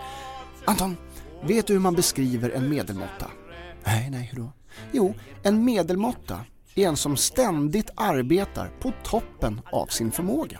[0.65, 0.97] Anton,
[1.43, 3.25] vet du hur man beskriver en medelmåtta?
[3.84, 4.51] Nej, nej, hur då?
[4.91, 6.39] Jo, en medelmåtta
[6.84, 10.59] en som ständigt arbetar på toppen av sin förmåga.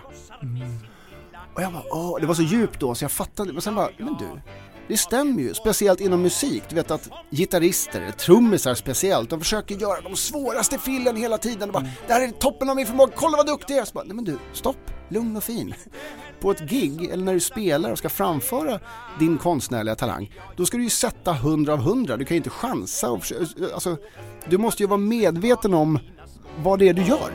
[1.56, 3.90] Och jag bara, åh, det var så djupt då så jag fattade, men sen bara,
[3.98, 4.42] men du,
[4.88, 6.64] det stämmer ju, speciellt inom musik.
[6.70, 11.70] Du vet att gitarrister, trummisar speciellt, de försöker göra de svåraste fillen hela tiden.
[11.70, 13.86] Och bara, det här är toppen av min förmåga, kolla vad duktig jag är!
[13.86, 15.74] Så bara, nej men du, stopp, lugn och fin.
[16.42, 18.80] På ett gig, eller när du spelar och ska framföra
[19.20, 22.18] din konstnärliga talang, då ska du ju sätta 100 av 100.
[22.18, 23.98] Du kan ju inte chansa och försöka, alltså,
[24.50, 26.00] du måste ju vara medveten om
[26.64, 27.32] vad det är du gör.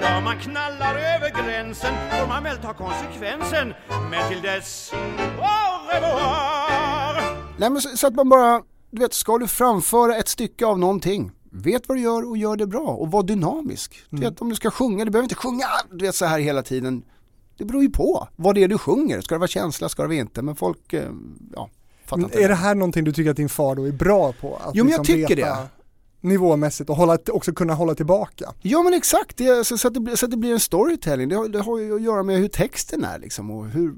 [0.00, 3.74] Dag man knallar över gränsen får man väl ta konsekvensen.
[4.10, 4.92] Men till dess,
[5.38, 7.38] au revoir!
[7.58, 10.78] Nej men så, så att man bara, du vet, ska du framföra ett stycke av
[10.78, 14.04] någonting, vet vad du gör och gör det bra och var dynamisk.
[14.10, 16.62] Du vet om du ska sjunga, du behöver inte sjunga du vet så här hela
[16.62, 17.02] tiden.
[17.58, 19.20] Det beror ju på vad det är du sjunger.
[19.20, 20.42] Ska det vara känsla, ska det vara inte?
[20.42, 21.02] Men folk, eh,
[21.54, 21.70] ja,
[22.04, 22.42] fattar inte.
[22.42, 24.56] Är det här någonting du tycker att din far då är bra på?
[24.56, 25.68] Att Jo, men jag tycker veta det.
[26.20, 28.52] Nivåmässigt och hålla, också kunna hålla tillbaka.
[28.62, 31.28] Ja men exakt, det, så, så, att det, blir- så att det blir en storytelling.
[31.28, 33.94] Det, har- det har ju att göra med hur texten är liksom och hur,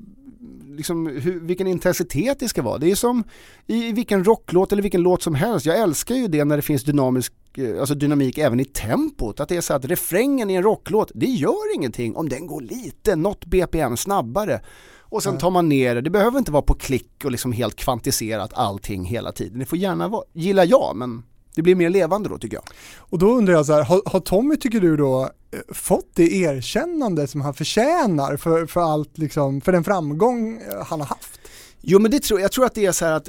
[0.77, 2.79] liksom, hur, vilken intensitet det ska vara.
[2.79, 3.25] Det är som
[3.67, 5.67] i vilken rocklåt eller vilken låt som helst.
[5.67, 9.41] Jag älskar ju det när det finns dynamisk, eh, alltså dynamik även i tempot.
[9.41, 12.61] Att det är så att refrängen i en rocklåt, det gör ingenting om den går
[12.61, 14.61] lite, något BPM snabbare.
[15.01, 17.77] Och sen tar man ner det, det behöver inte vara på klick och liksom helt
[17.77, 19.59] kvantiserat allting hela tiden.
[19.59, 21.23] Det får gärna vara, gillar jag, men
[21.55, 22.65] det blir mer levande då tycker jag.
[22.99, 26.33] Och då undrar jag så här, har, har Tommy tycker du då eh, fått det
[26.33, 31.41] erkännande som han förtjänar för, för allt liksom, för den framgång eh, han har haft?
[31.83, 33.29] Jo men det tror jag, tror att det är så här att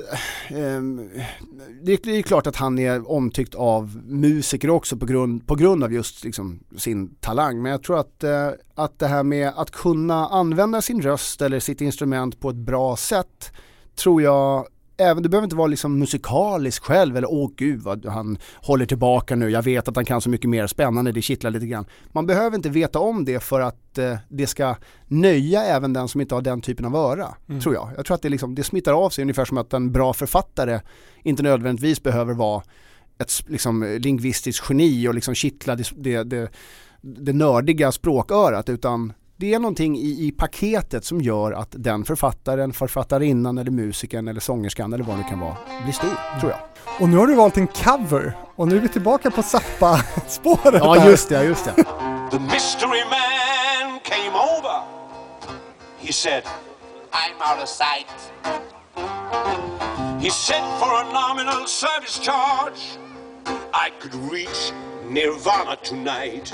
[1.82, 5.84] det, det är klart att han är omtyckt av musiker också på grund, på grund
[5.84, 7.62] av just liksom, sin talang.
[7.62, 11.60] Men jag tror att, eh, att det här med att kunna använda sin röst eller
[11.60, 13.52] sitt instrument på ett bra sätt
[13.96, 14.68] tror jag
[15.02, 19.36] Även, du behöver inte vara liksom musikalisk själv eller åh gud vad han håller tillbaka
[19.36, 21.86] nu, jag vet att han kan så mycket mer spännande, det kittlar lite grann.
[22.12, 24.76] Man behöver inte veta om det för att eh, det ska
[25.08, 27.90] nöja även den som inte har den typen av öra, tror jag.
[27.98, 30.80] Jag tror att det, liksom, det smittar av sig ungefär som att en bra författare
[31.24, 32.64] inte nödvändigtvis behöver vara
[33.18, 36.52] ett liksom, lingvistiskt geni och liksom kittla det, det, det,
[37.02, 42.74] det nördiga språkörat utan det är någonting i, i paketet som gör att den författaren,
[42.74, 46.60] författarinnan eller musikern eller sångerskan eller vad det kan vara blir stor, tror jag.
[47.00, 51.10] Och nu har du valt en cover och nu är vi tillbaka på Zappa-spåret Ja
[51.10, 51.74] just det, just det.
[52.32, 54.84] The mystery man came over.
[56.00, 56.44] He said,
[57.12, 58.32] I'm out of sight.
[60.22, 62.82] He said for a nominal service charge,
[63.74, 64.72] I could reach
[65.10, 66.54] Nirvana tonight.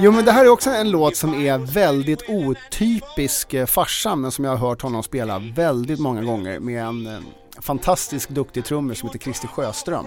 [0.00, 4.30] Jo men det här är också en låt som är väldigt otypisk eh, farsan men
[4.30, 7.18] som jag har hört honom spela väldigt många gånger med en eh,
[7.60, 10.06] fantastisk duktig trummis som heter Christer Sjöström.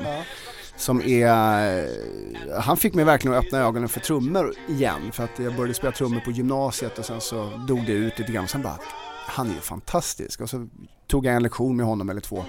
[0.75, 5.39] Som är, eh, han fick mig verkligen att öppna ögonen för trummor igen för att
[5.39, 8.47] jag började spela trummor på gymnasiet och sen så dog det ut lite grann.
[8.47, 8.77] Sen bara,
[9.27, 10.67] han är ju fantastisk och så
[11.07, 12.43] tog jag en lektion med honom eller två.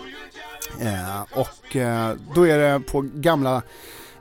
[0.81, 3.62] Eh, och eh, då är det på gamla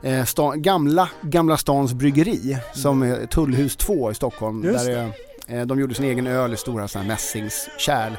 [0.02, 4.64] eh, sta, gamla Gamla Stans Bryggeri som är Tullhus 2 i Stockholm.
[4.64, 5.12] Just där
[5.46, 8.12] är, eh, de gjorde sin egen öl i stora sådana här mässingskärl.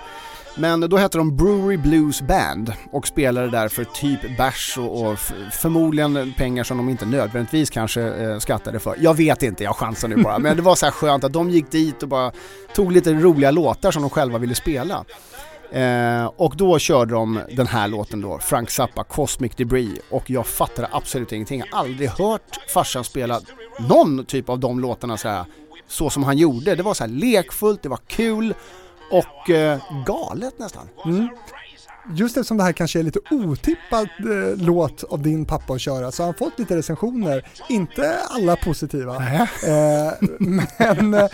[0.56, 5.20] Men då hette de Brewery Blues Band och spelade där för typ bärs och, och
[5.52, 8.96] förmodligen pengar som de inte nödvändigtvis kanske eh, skattade för.
[9.00, 10.40] Jag vet inte, jag chansar nu bara.
[10.40, 12.32] Men det var så här skönt att de gick dit och bara
[12.76, 15.06] tog lite roliga låtar som de själva ville spela.
[15.74, 20.00] Eh, och då körde de den här låten då, Frank Zappa, Cosmic Debris.
[20.10, 21.60] Och jag fattade absolut ingenting.
[21.60, 23.42] Jag har aldrig hört farsan spela
[23.80, 25.46] någon typ av de låtarna så här,
[25.88, 26.76] så som han gjorde.
[26.76, 28.54] Det var så här lekfullt, det var kul
[29.12, 30.90] och eh, galet nästan.
[31.06, 31.30] Mm.
[32.12, 36.12] Just eftersom det här kanske är lite otippad eh, låt av din pappa att köra
[36.12, 39.16] så har han fått lite recensioner, inte alla positiva.
[39.16, 41.30] Eh, men, eh,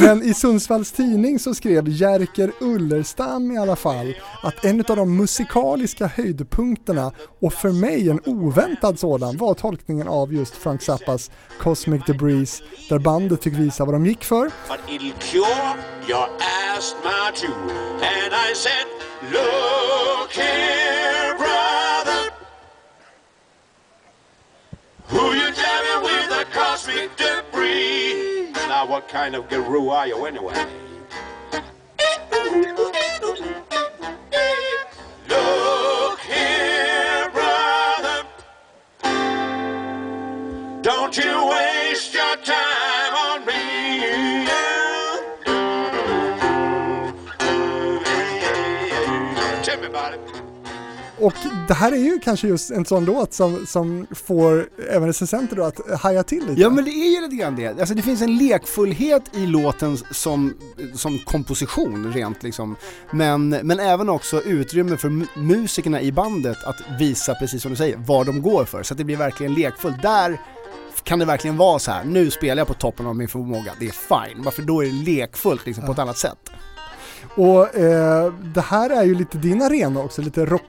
[0.00, 5.16] men i Sundsvalls tidning så skrev Jerker Ullerstam i alla fall att en av de
[5.16, 12.02] musikaliska höjdpunkterna och för mig en oväntad sådan var tolkningen av just Frank Zappas Cosmic
[12.06, 14.50] Debris där bandet fick visa vad de gick för.
[19.30, 22.32] Look here, brother.
[25.04, 28.50] Who you jamming with the cosmic debris?
[28.66, 30.66] Now, what kind of guru are you anyway?
[51.22, 51.34] Och
[51.68, 55.62] det här är ju kanske just en sån låt som, som får även recensenter då
[55.64, 56.60] att haja till lite.
[56.60, 57.80] Ja men det är ju lite grann det.
[57.80, 60.54] Alltså det finns en lekfullhet i låten som,
[60.94, 62.76] som komposition rent liksom.
[63.10, 67.76] Men, men även också utrymme för mu- musikerna i bandet att visa, precis som du
[67.76, 68.82] säger, vad de går för.
[68.82, 70.02] Så att det blir verkligen lekfullt.
[70.02, 70.40] Där
[71.02, 72.04] kan det verkligen vara så här.
[72.04, 74.42] nu spelar jag på toppen av min förmåga, det är fine.
[74.42, 76.50] Varför då är det lekfullt liksom, på ett annat sätt.
[77.34, 80.62] Och eh, det här är ju lite din arena också, lite rock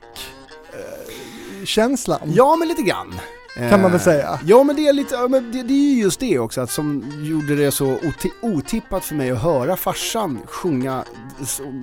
[1.66, 2.20] känslan.
[2.26, 3.14] Ja men lite grann.
[3.56, 4.40] Kan man väl Eh, säga.
[4.46, 7.04] Ja men det är lite, men det, det är ju just det också att som
[7.24, 11.04] gjorde det så oti, otippat för mig att höra farsan sjunga,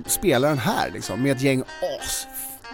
[0.05, 1.63] spela den här liksom med ett gäng
[1.99, 2.27] as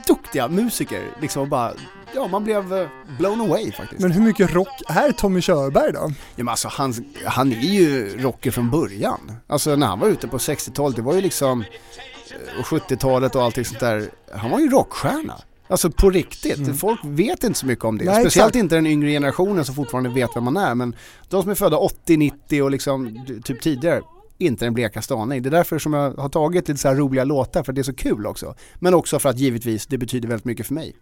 [0.07, 1.73] duktiga musiker liksom och bara,
[2.15, 2.87] ja man blev eh,
[3.19, 4.01] blown away faktiskt.
[4.01, 5.99] Men hur mycket rock är Tommy Körberg då?
[5.99, 6.93] Ja, men alltså, han,
[7.25, 9.31] han är ju rocker från början.
[9.47, 13.43] Alltså när han var ute på 60-talet, det var ju liksom, eh, och 70-talet och
[13.43, 15.35] allting sånt där, han var ju rockstjärna.
[15.67, 18.03] Alltså på riktigt, folk vet inte så mycket om det.
[18.03, 18.13] Mm.
[18.13, 18.63] Nej, Speciellt exakt.
[18.63, 20.75] inte den yngre generationen som fortfarande vet vem man är.
[20.75, 20.95] Men
[21.29, 24.01] de som är födda 80, 90 och liksom typ tidigare,
[24.37, 25.41] inte den blekaste aning.
[25.41, 27.83] Det är därför som jag har tagit lite så här roliga låtar, för det är
[27.83, 28.55] så kul också.
[28.75, 30.95] Men också för att givetvis det betyder väldigt mycket för mig.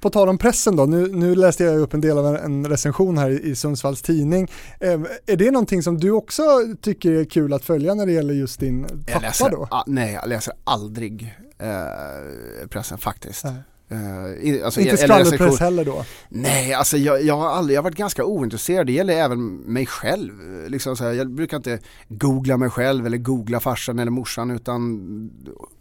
[0.00, 2.66] På tal om pressen då, nu, nu läste jag upp en del av en, en
[2.68, 4.48] recension här i, i Sundsvalls tidning.
[4.80, 6.42] Eh, är det någonting som du också
[6.82, 9.68] tycker är kul att följa när det gäller just din pappa läser, då?
[9.70, 13.44] ah, nej, jag läser aldrig eh, pressen faktiskt.
[13.44, 13.54] Nej.
[14.42, 16.04] I- alltså, Inte skvallerpress heller då?
[16.28, 18.86] Nej, alltså jag, jag har aldrig, jag har varit ganska ointresserad.
[18.86, 20.32] Det gäller även mig själv.
[20.68, 21.78] Liksom så här, jag brukar inte
[22.08, 25.00] googla mig själv eller googla farsan eller morsan utan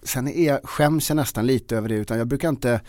[0.04, 2.82] sen är jag, skäms jag nästan lite över det utan jag brukar inte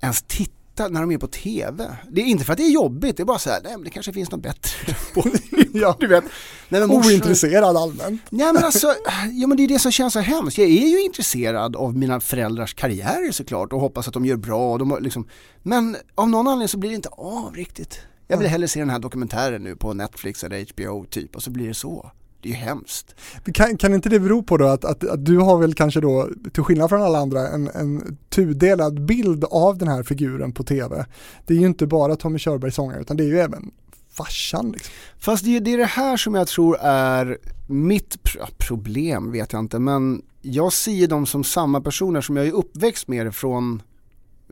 [0.00, 1.96] ens titta när de är på TV.
[2.10, 3.84] Det är inte för att det är jobbigt, det är bara så här, nej men
[3.84, 4.94] det kanske finns något bättre.
[5.72, 6.24] ja, du vet.
[6.68, 8.22] Nej, men morsan- ointresserad allmänt.
[8.30, 8.94] Nej men alltså,
[9.32, 10.58] ja men det är det som känns så hemskt.
[10.58, 14.72] Jag är ju intresserad av mina föräldrars karriärer såklart och hoppas att de gör bra
[14.72, 15.28] och de liksom,
[15.62, 18.00] men av någon anledning så blir det inte av riktigt.
[18.28, 21.50] Jag vill hellre se den här dokumentären nu på Netflix eller HBO typ och så
[21.50, 22.10] blir det så.
[22.40, 23.14] Det är ju hemskt.
[23.54, 26.28] Kan, kan inte det bero på då att, att, att du har väl kanske då,
[26.52, 31.06] till skillnad från alla andra, en, en tudelad bild av den här figuren på TV.
[31.46, 33.70] Det är ju inte bara Tommy Körberg sångare utan det är ju även
[34.10, 34.92] farsan liksom.
[35.18, 39.52] Fast det är, det är det här som jag tror är mitt pr- problem, vet
[39.52, 43.82] jag inte, men jag ser dem som samma personer som jag är uppväxt med från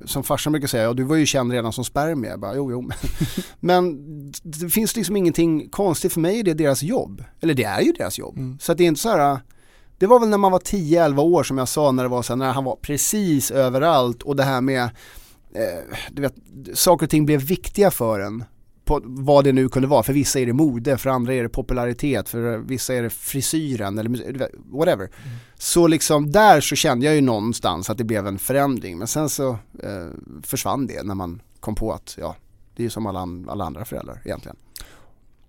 [0.05, 2.30] som farsan brukar säga, och du var ju känd redan som spermie.
[2.30, 2.90] Jag bara, jo, jo.
[3.61, 7.24] men- det finns liksom ingenting konstigt för mig, det är deras jobb.
[7.40, 8.36] Eller det är ju deras jobb.
[8.36, 8.59] Mm.
[8.61, 9.38] Så det är inte så här,
[9.99, 12.32] det var väl när man var 10-11 år som jag sa när det var så
[12.32, 14.82] här, när han var precis överallt och det här med,
[15.55, 16.34] eh, du vet,
[16.74, 18.44] saker och ting blev viktiga för en
[18.87, 20.03] på vad det nu kunde vara.
[20.03, 23.99] För vissa är det mode, för andra är det popularitet, för vissa är det frisyren
[23.99, 25.11] eller whatever.
[25.55, 28.99] Så liksom där så kände jag ju någonstans att det blev en förändring.
[28.99, 29.51] Men sen så
[29.82, 30.09] eh,
[30.43, 32.37] försvann det när man kom på att ja,
[32.76, 34.57] det är ju som alla, alla andra föräldrar egentligen.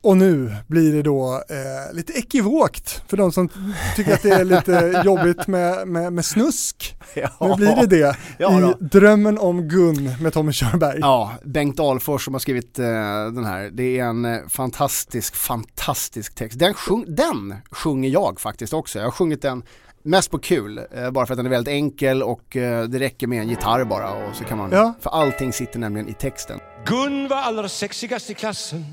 [0.01, 3.49] Och nu blir det då eh, lite ekivokt för de som
[3.95, 6.95] tycker att det är lite jobbigt med, med, med snusk.
[7.41, 8.73] Nu blir det det Ja i.
[8.79, 10.97] Drömmen om Gun med Tommy Körberg.
[11.01, 12.85] Ja, Bengt Dahlfors som har skrivit eh,
[13.33, 13.69] den här.
[13.73, 16.59] Det är en eh, fantastisk, fantastisk text.
[16.59, 18.99] Den, sjung, den sjunger jag faktiskt också.
[18.99, 19.63] Jag har sjungit den
[20.03, 23.27] mest på kul, eh, bara för att den är väldigt enkel och eh, det räcker
[23.27, 24.93] med en gitarr bara och så kan man, Ja.
[25.01, 26.59] för allting sitter nämligen i texten.
[26.85, 28.85] Gun var allra sexigast i klassen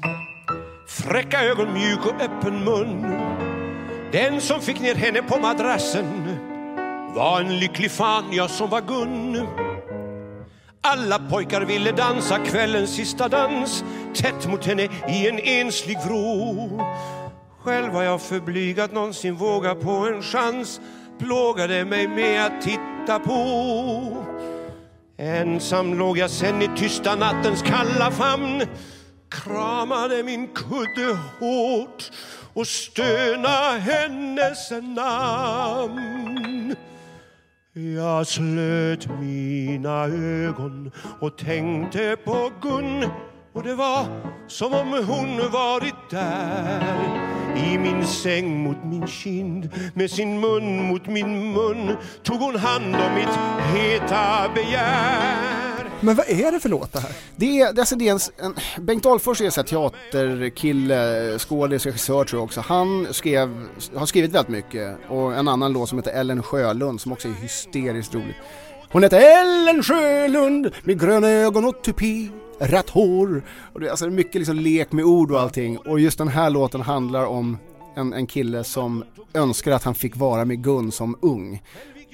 [0.87, 3.03] Fräcka ögon, mjuk och öppen mun.
[4.13, 6.39] Den som fick ner henne på madrassen
[7.15, 9.47] Var en lycklig fan, jag som var Gun
[10.83, 16.69] Alla pojkar ville dansa kvällens sista dans Tätt mot henne i en enslig vrå.
[17.63, 20.81] Själv var jag för blyg att någonsin våga på en chans
[21.19, 24.25] Plågade mig med att titta på.
[25.19, 28.63] Ensam låg jag sen i tysta nattens kalla famn
[29.43, 32.11] Kramade min kudde hårt
[32.53, 36.77] och stöna hennes namn.
[37.73, 43.05] Jag slöt mina ögon och tänkte på Gun
[43.53, 44.07] och det var
[44.49, 47.25] som om hon varit där
[47.57, 52.95] i min säng mot min kind med sin mun mot min mun tog hon hand
[52.95, 53.39] om mitt
[53.75, 55.64] heta begär.
[56.05, 57.13] Men vad är det för låt det här?
[57.37, 61.87] Det är, det är alltså det är en, en, Bengt Dahlfors är en teaterkille, skådis,
[61.87, 62.61] regissör tror jag också.
[62.61, 67.13] Han skrev, har skrivit väldigt mycket och en annan låt som heter Ellen Sjölund som
[67.13, 68.41] också är hysteriskt rolig.
[68.91, 73.43] Hon heter Ellen Sjölund med gröna ögon och tupi, rätt hår.
[73.73, 76.19] Och det, är alltså det är mycket liksom lek med ord och allting och just
[76.19, 77.59] den här låten handlar om
[77.97, 81.63] en, en kille som önskar att han fick vara med Gun som ung.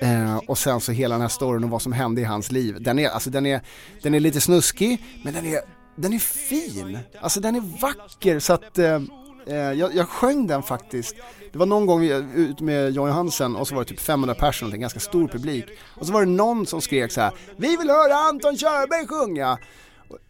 [0.01, 2.76] Eh, och sen så hela den här storyn och vad som hände i hans liv.
[2.80, 3.61] Den är, alltså den är,
[4.03, 5.61] den är lite snuskig, men den är,
[5.96, 6.98] den är fin.
[7.20, 8.94] Alltså den är vacker så att eh,
[9.46, 11.16] eh jag, jag sjöng den faktiskt.
[11.53, 14.34] Det var någon gång vi- ut med John Hansen och så var det typ 500
[14.34, 15.64] personer, en ganska stor publik.
[15.82, 19.59] Och så var det någon som skrek så här: Vi vill höra Anton Körberg sjunga!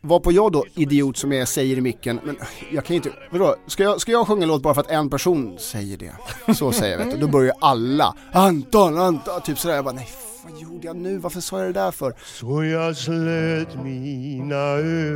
[0.01, 3.11] Varpå jag då, idiot som jag säger i micken, men äh, jag kan ju inte,
[3.31, 6.13] vadå, ska jag, ska jag sjunga en låt bara för att en person säger det?
[6.55, 10.09] Så säger jag vet du, då börjar alla, Anton, Anton, typ sådär, jag bara nej,
[10.45, 12.15] vad gjorde jag nu, varför sa jag det där för?
[12.25, 14.57] Så jag slöt mina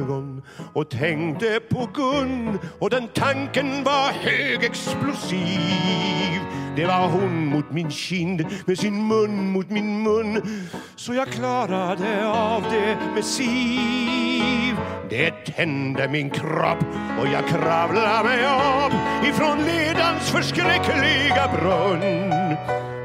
[0.01, 0.43] ögon
[0.73, 6.41] och tänkte på Gun och den tanken var högexplosiv.
[6.77, 10.43] Det var hon mot min kind med sin mun mot min mun
[10.97, 14.77] så jag klarade av det med siv.
[15.11, 16.85] Det tände min kropp
[17.20, 18.95] och jag kravlade mig upp
[19.29, 22.25] ifrån ledans förskräckliga brunn.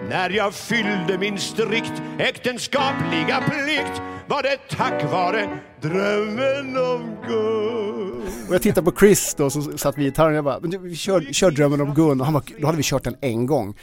[0.09, 5.49] När jag fyllde min strikt äktenskapliga plikt var det tack vare
[5.81, 8.21] drömmen om Gun.
[8.47, 10.77] Och jag tittar på Chris då som satt vid gitarren och jag bara, men du,
[10.77, 13.45] vi kör, kör drömmen om Gun och han bara, då hade vi kört den en
[13.45, 13.75] gång.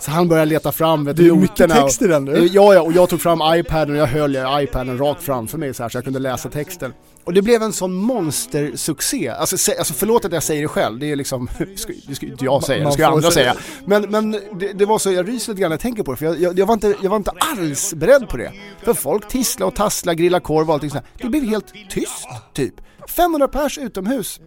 [0.00, 2.46] Så han började leta fram vet, du, Det är mycket text i den, du.
[2.46, 5.82] Ja, ja, och jag tog fram iPaden och jag höll iPaden rakt framför mig så
[5.82, 6.92] här så jag kunde läsa texten.
[7.26, 9.28] Och det blev en sån monstersuccé.
[9.28, 12.64] Alltså, alltså förlåt att jag säger det själv, det är liksom, det ska, inte jag
[12.64, 13.56] säga, det ska ju andra säga-.
[13.84, 16.16] Men, men det, det var så, jag ryser lite grann när jag tänker på det,
[16.16, 18.52] för jag, jag, jag, var inte, jag var inte alls beredd på det.
[18.82, 22.74] För folk tissla och tassla, grilla korv och allting sånt Det blev helt tyst, typ.
[23.08, 24.40] 500 pers utomhus.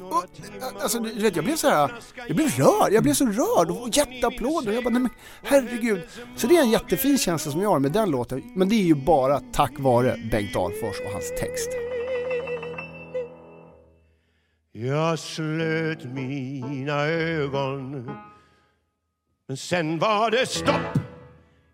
[0.00, 0.24] Och,
[0.82, 1.92] alltså, du vet, jag blev så här,
[2.28, 4.72] jag blev rörd, jag blev så rörd och jätteapplåder.
[4.72, 5.10] Jag bara, nej men
[5.42, 6.02] herregud.
[6.36, 8.42] Så det är en jättefin känsla som jag har med den låten.
[8.56, 11.93] Men det är ju bara tack vare Bengt Dahlfors och hans text.
[14.76, 18.10] Jag slöt mina ögon.
[19.48, 20.98] Men sen var det stopp.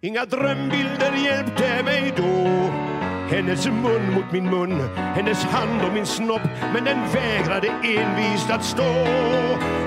[0.00, 2.46] Inga drömbilder hjälpte mig då.
[3.36, 6.42] Hennes mun mot min mun, hennes hand om min snopp.
[6.74, 8.92] Men den vägrade envist att stå.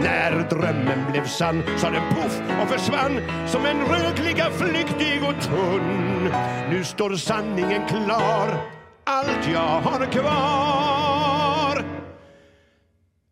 [0.01, 6.29] När drömmen blev sann sa den poff och försvann Som en rökliga flyktig och tunn.
[6.69, 8.69] Nu står sanningen klar.
[9.03, 11.32] Allt jag har kvar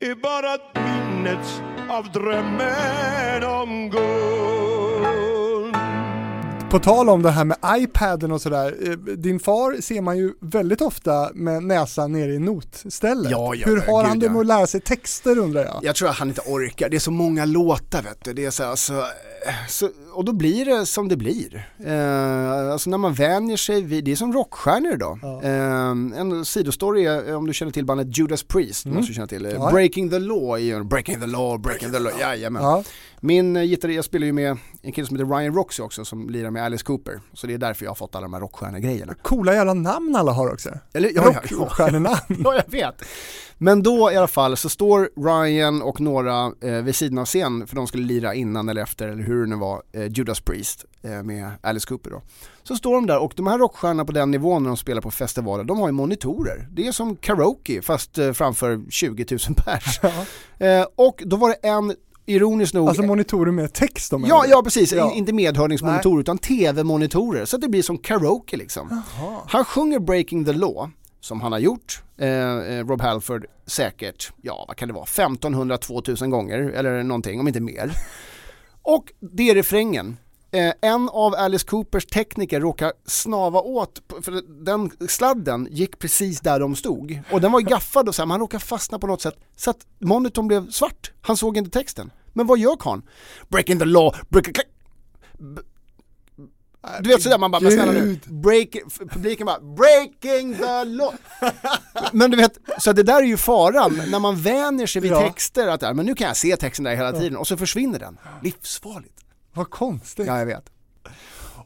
[0.01, 4.61] är bara minnet av drömmen om Gun.
[6.69, 10.33] På tal om det här med iPaden och sådär, eh, din far ser man ju
[10.39, 13.31] väldigt ofta med näsan nere i notstället.
[13.31, 15.79] Ja, ja, Hur har gud, han det med att lära sig texter undrar jag?
[15.81, 18.33] Jag tror att han inte orkar, det är så många låtar vet du.
[18.33, 18.93] Det är så, alltså,
[19.69, 21.69] så, och då blir det som det blir.
[21.85, 25.19] Eh, alltså när man vänjer sig vid, det är som rockstjärnor idag.
[25.21, 25.41] Ja.
[25.43, 29.27] Eh, en sidostory är, eh, om du känner till bandet Judas Priest, måste du känna
[29.27, 29.47] till.
[29.53, 29.71] Ja.
[29.71, 32.63] Breaking the Law är ju, Breaking the Law, Breaking the Law, jajamän.
[32.63, 32.83] Ja,
[33.23, 36.29] Min eh, gitarrist, jag spelar ju med en kille som heter Ryan Roxy också som
[36.29, 37.21] lirar med Alice Cooper.
[37.33, 39.13] Så det är därför jag har fått alla de här rockstjärnegrejerna.
[39.13, 40.69] Coola jävla namn alla har också.
[40.93, 41.57] Eller, ja, ja, ja.
[41.57, 42.17] Rockstjärnenamn.
[42.43, 43.01] Ja, jag vet.
[43.57, 47.67] Men då i alla fall så står Ryan och några eh, vid sidan av scen,
[47.67, 50.85] för de skulle lira innan eller efter, eller hur det nu var, eh, Judas Priest
[51.01, 52.21] eh, med Alice Cooper då.
[52.63, 55.11] Så står de där och de här rockstjärnorna på den nivån när de spelar på
[55.11, 56.67] festivaler, de har ju monitorer.
[56.71, 59.99] Det är som karaoke fast eh, framför 20 000 pers.
[60.59, 61.95] Eh, och då var det en,
[62.35, 64.93] ironiskt nog, Alltså monitorer med text om Ja, ja precis.
[64.93, 65.11] Ja.
[65.13, 67.45] I- Inte medhörningsmonitorer utan tv-monitorer.
[67.45, 69.01] Så att det blir som karaoke liksom.
[69.47, 72.27] Han sjunger Breaking the Law, som han har gjort, eh,
[72.57, 77.59] eh, Rob Halford, säkert, ja vad kan det vara, 1500-2000 gånger eller någonting, om inte
[77.61, 77.91] mer.
[78.83, 80.17] Och det är refrängen.
[80.53, 86.59] Eh, en av Alice Coopers tekniker råkar snava åt, för den sladden gick precis där
[86.59, 87.21] de stod.
[87.31, 89.35] Och den var ju gaffad och så här, men han råkade fastna på något sätt
[89.55, 91.11] så att monitorn blev svart.
[91.21, 92.11] Han såg inte texten.
[92.33, 93.01] Men vad gör karln?
[93.49, 94.53] Breaking the law, breaking...
[97.01, 98.69] Du vet sådär man bara, men snälla nu, break,
[99.09, 101.13] publiken bara breaking the law.
[102.11, 105.21] Men du vet, så det där är ju faran när man vänjer sig vid Ja.
[105.21, 108.17] texter att men nu kan jag se texten där hela tiden och så försvinner den.
[108.43, 109.17] Livsfarligt.
[109.53, 110.27] Vad konstigt.
[110.27, 110.63] Ja, jag vet.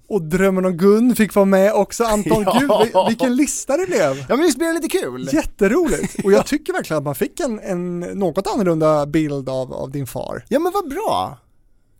[0.07, 2.03] Och Drömmen om Gun fick vara med också.
[2.03, 2.57] Anton, Ja.
[2.59, 4.17] gud vi- vilken lista det blev.
[4.29, 5.29] Ja men visst blir det lite kul?
[5.33, 6.25] Jätteroligt.
[6.25, 10.07] Och jag tycker verkligen att man fick en, en något annorlunda bild av, av din
[10.07, 10.45] far.
[10.49, 11.38] Ja men vad bra.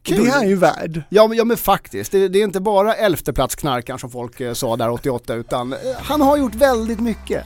[0.08, 1.02] Och Det är han ju värd.
[1.10, 4.76] Ja men, ja men faktiskt, det, det är inte bara elfteplatsknarkaren som folk eh, sa
[4.76, 7.44] där 88 utan eh, han har gjort väldigt mycket.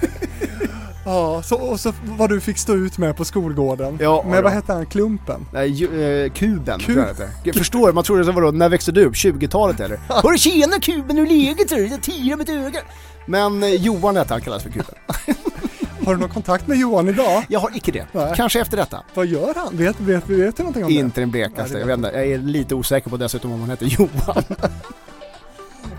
[1.04, 3.98] Ja, så, och så vad du fick stå ut med på skolgården.
[4.00, 4.42] Ja, med ja.
[4.42, 5.46] vad hette han, Klumpen?
[5.52, 6.94] Nej, ju, eh, kuben Kub.
[6.94, 9.14] tror jag det förstår, man tror det var då, när växte du upp?
[9.14, 9.96] 20-talet eller?
[10.08, 11.70] Hörru tjena kuben, hur är läget?
[11.70, 12.80] Jag tirar med ett öga.
[13.26, 14.94] Men eh, Johan hette han kallas för kuben.
[16.04, 17.44] Har du någon kontakt med Johan idag?
[17.48, 18.06] Jag har icke det.
[18.12, 18.32] Nej.
[18.36, 19.02] Kanske efter detta.
[19.14, 19.76] Vad gör han?
[19.76, 20.94] Vet, vet, vet du någonting om det?
[20.94, 21.78] Inte den blekaste.
[21.78, 24.42] Jag, vet inte, jag är lite osäker på dessutom om han heter Johan.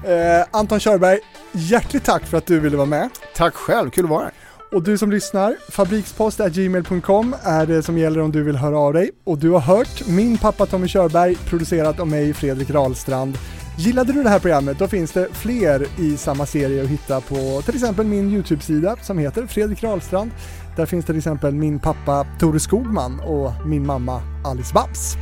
[0.04, 1.20] Eh, Anton Körberg,
[1.52, 3.10] hjärtligt tack för att du ville vara med.
[3.36, 4.32] Tack själv, kul att vara här.
[4.72, 9.12] Och du som lyssnar, fabrikspost.gmail.com är det som gäller om du vill höra av dig.
[9.24, 13.38] Och du har hört min pappa Tommy Körberg, producerat av mig Fredrik Rahlstrand.
[13.78, 17.62] Gillade du det här programmet, då finns det fler i samma serie att hitta på
[17.66, 20.32] till exempel min YouTube-sida som heter Fredrik Rahlstrand.
[20.78, 25.18] Där finns till exempel min pappa Tore Skogman och min mamma Alice Babs.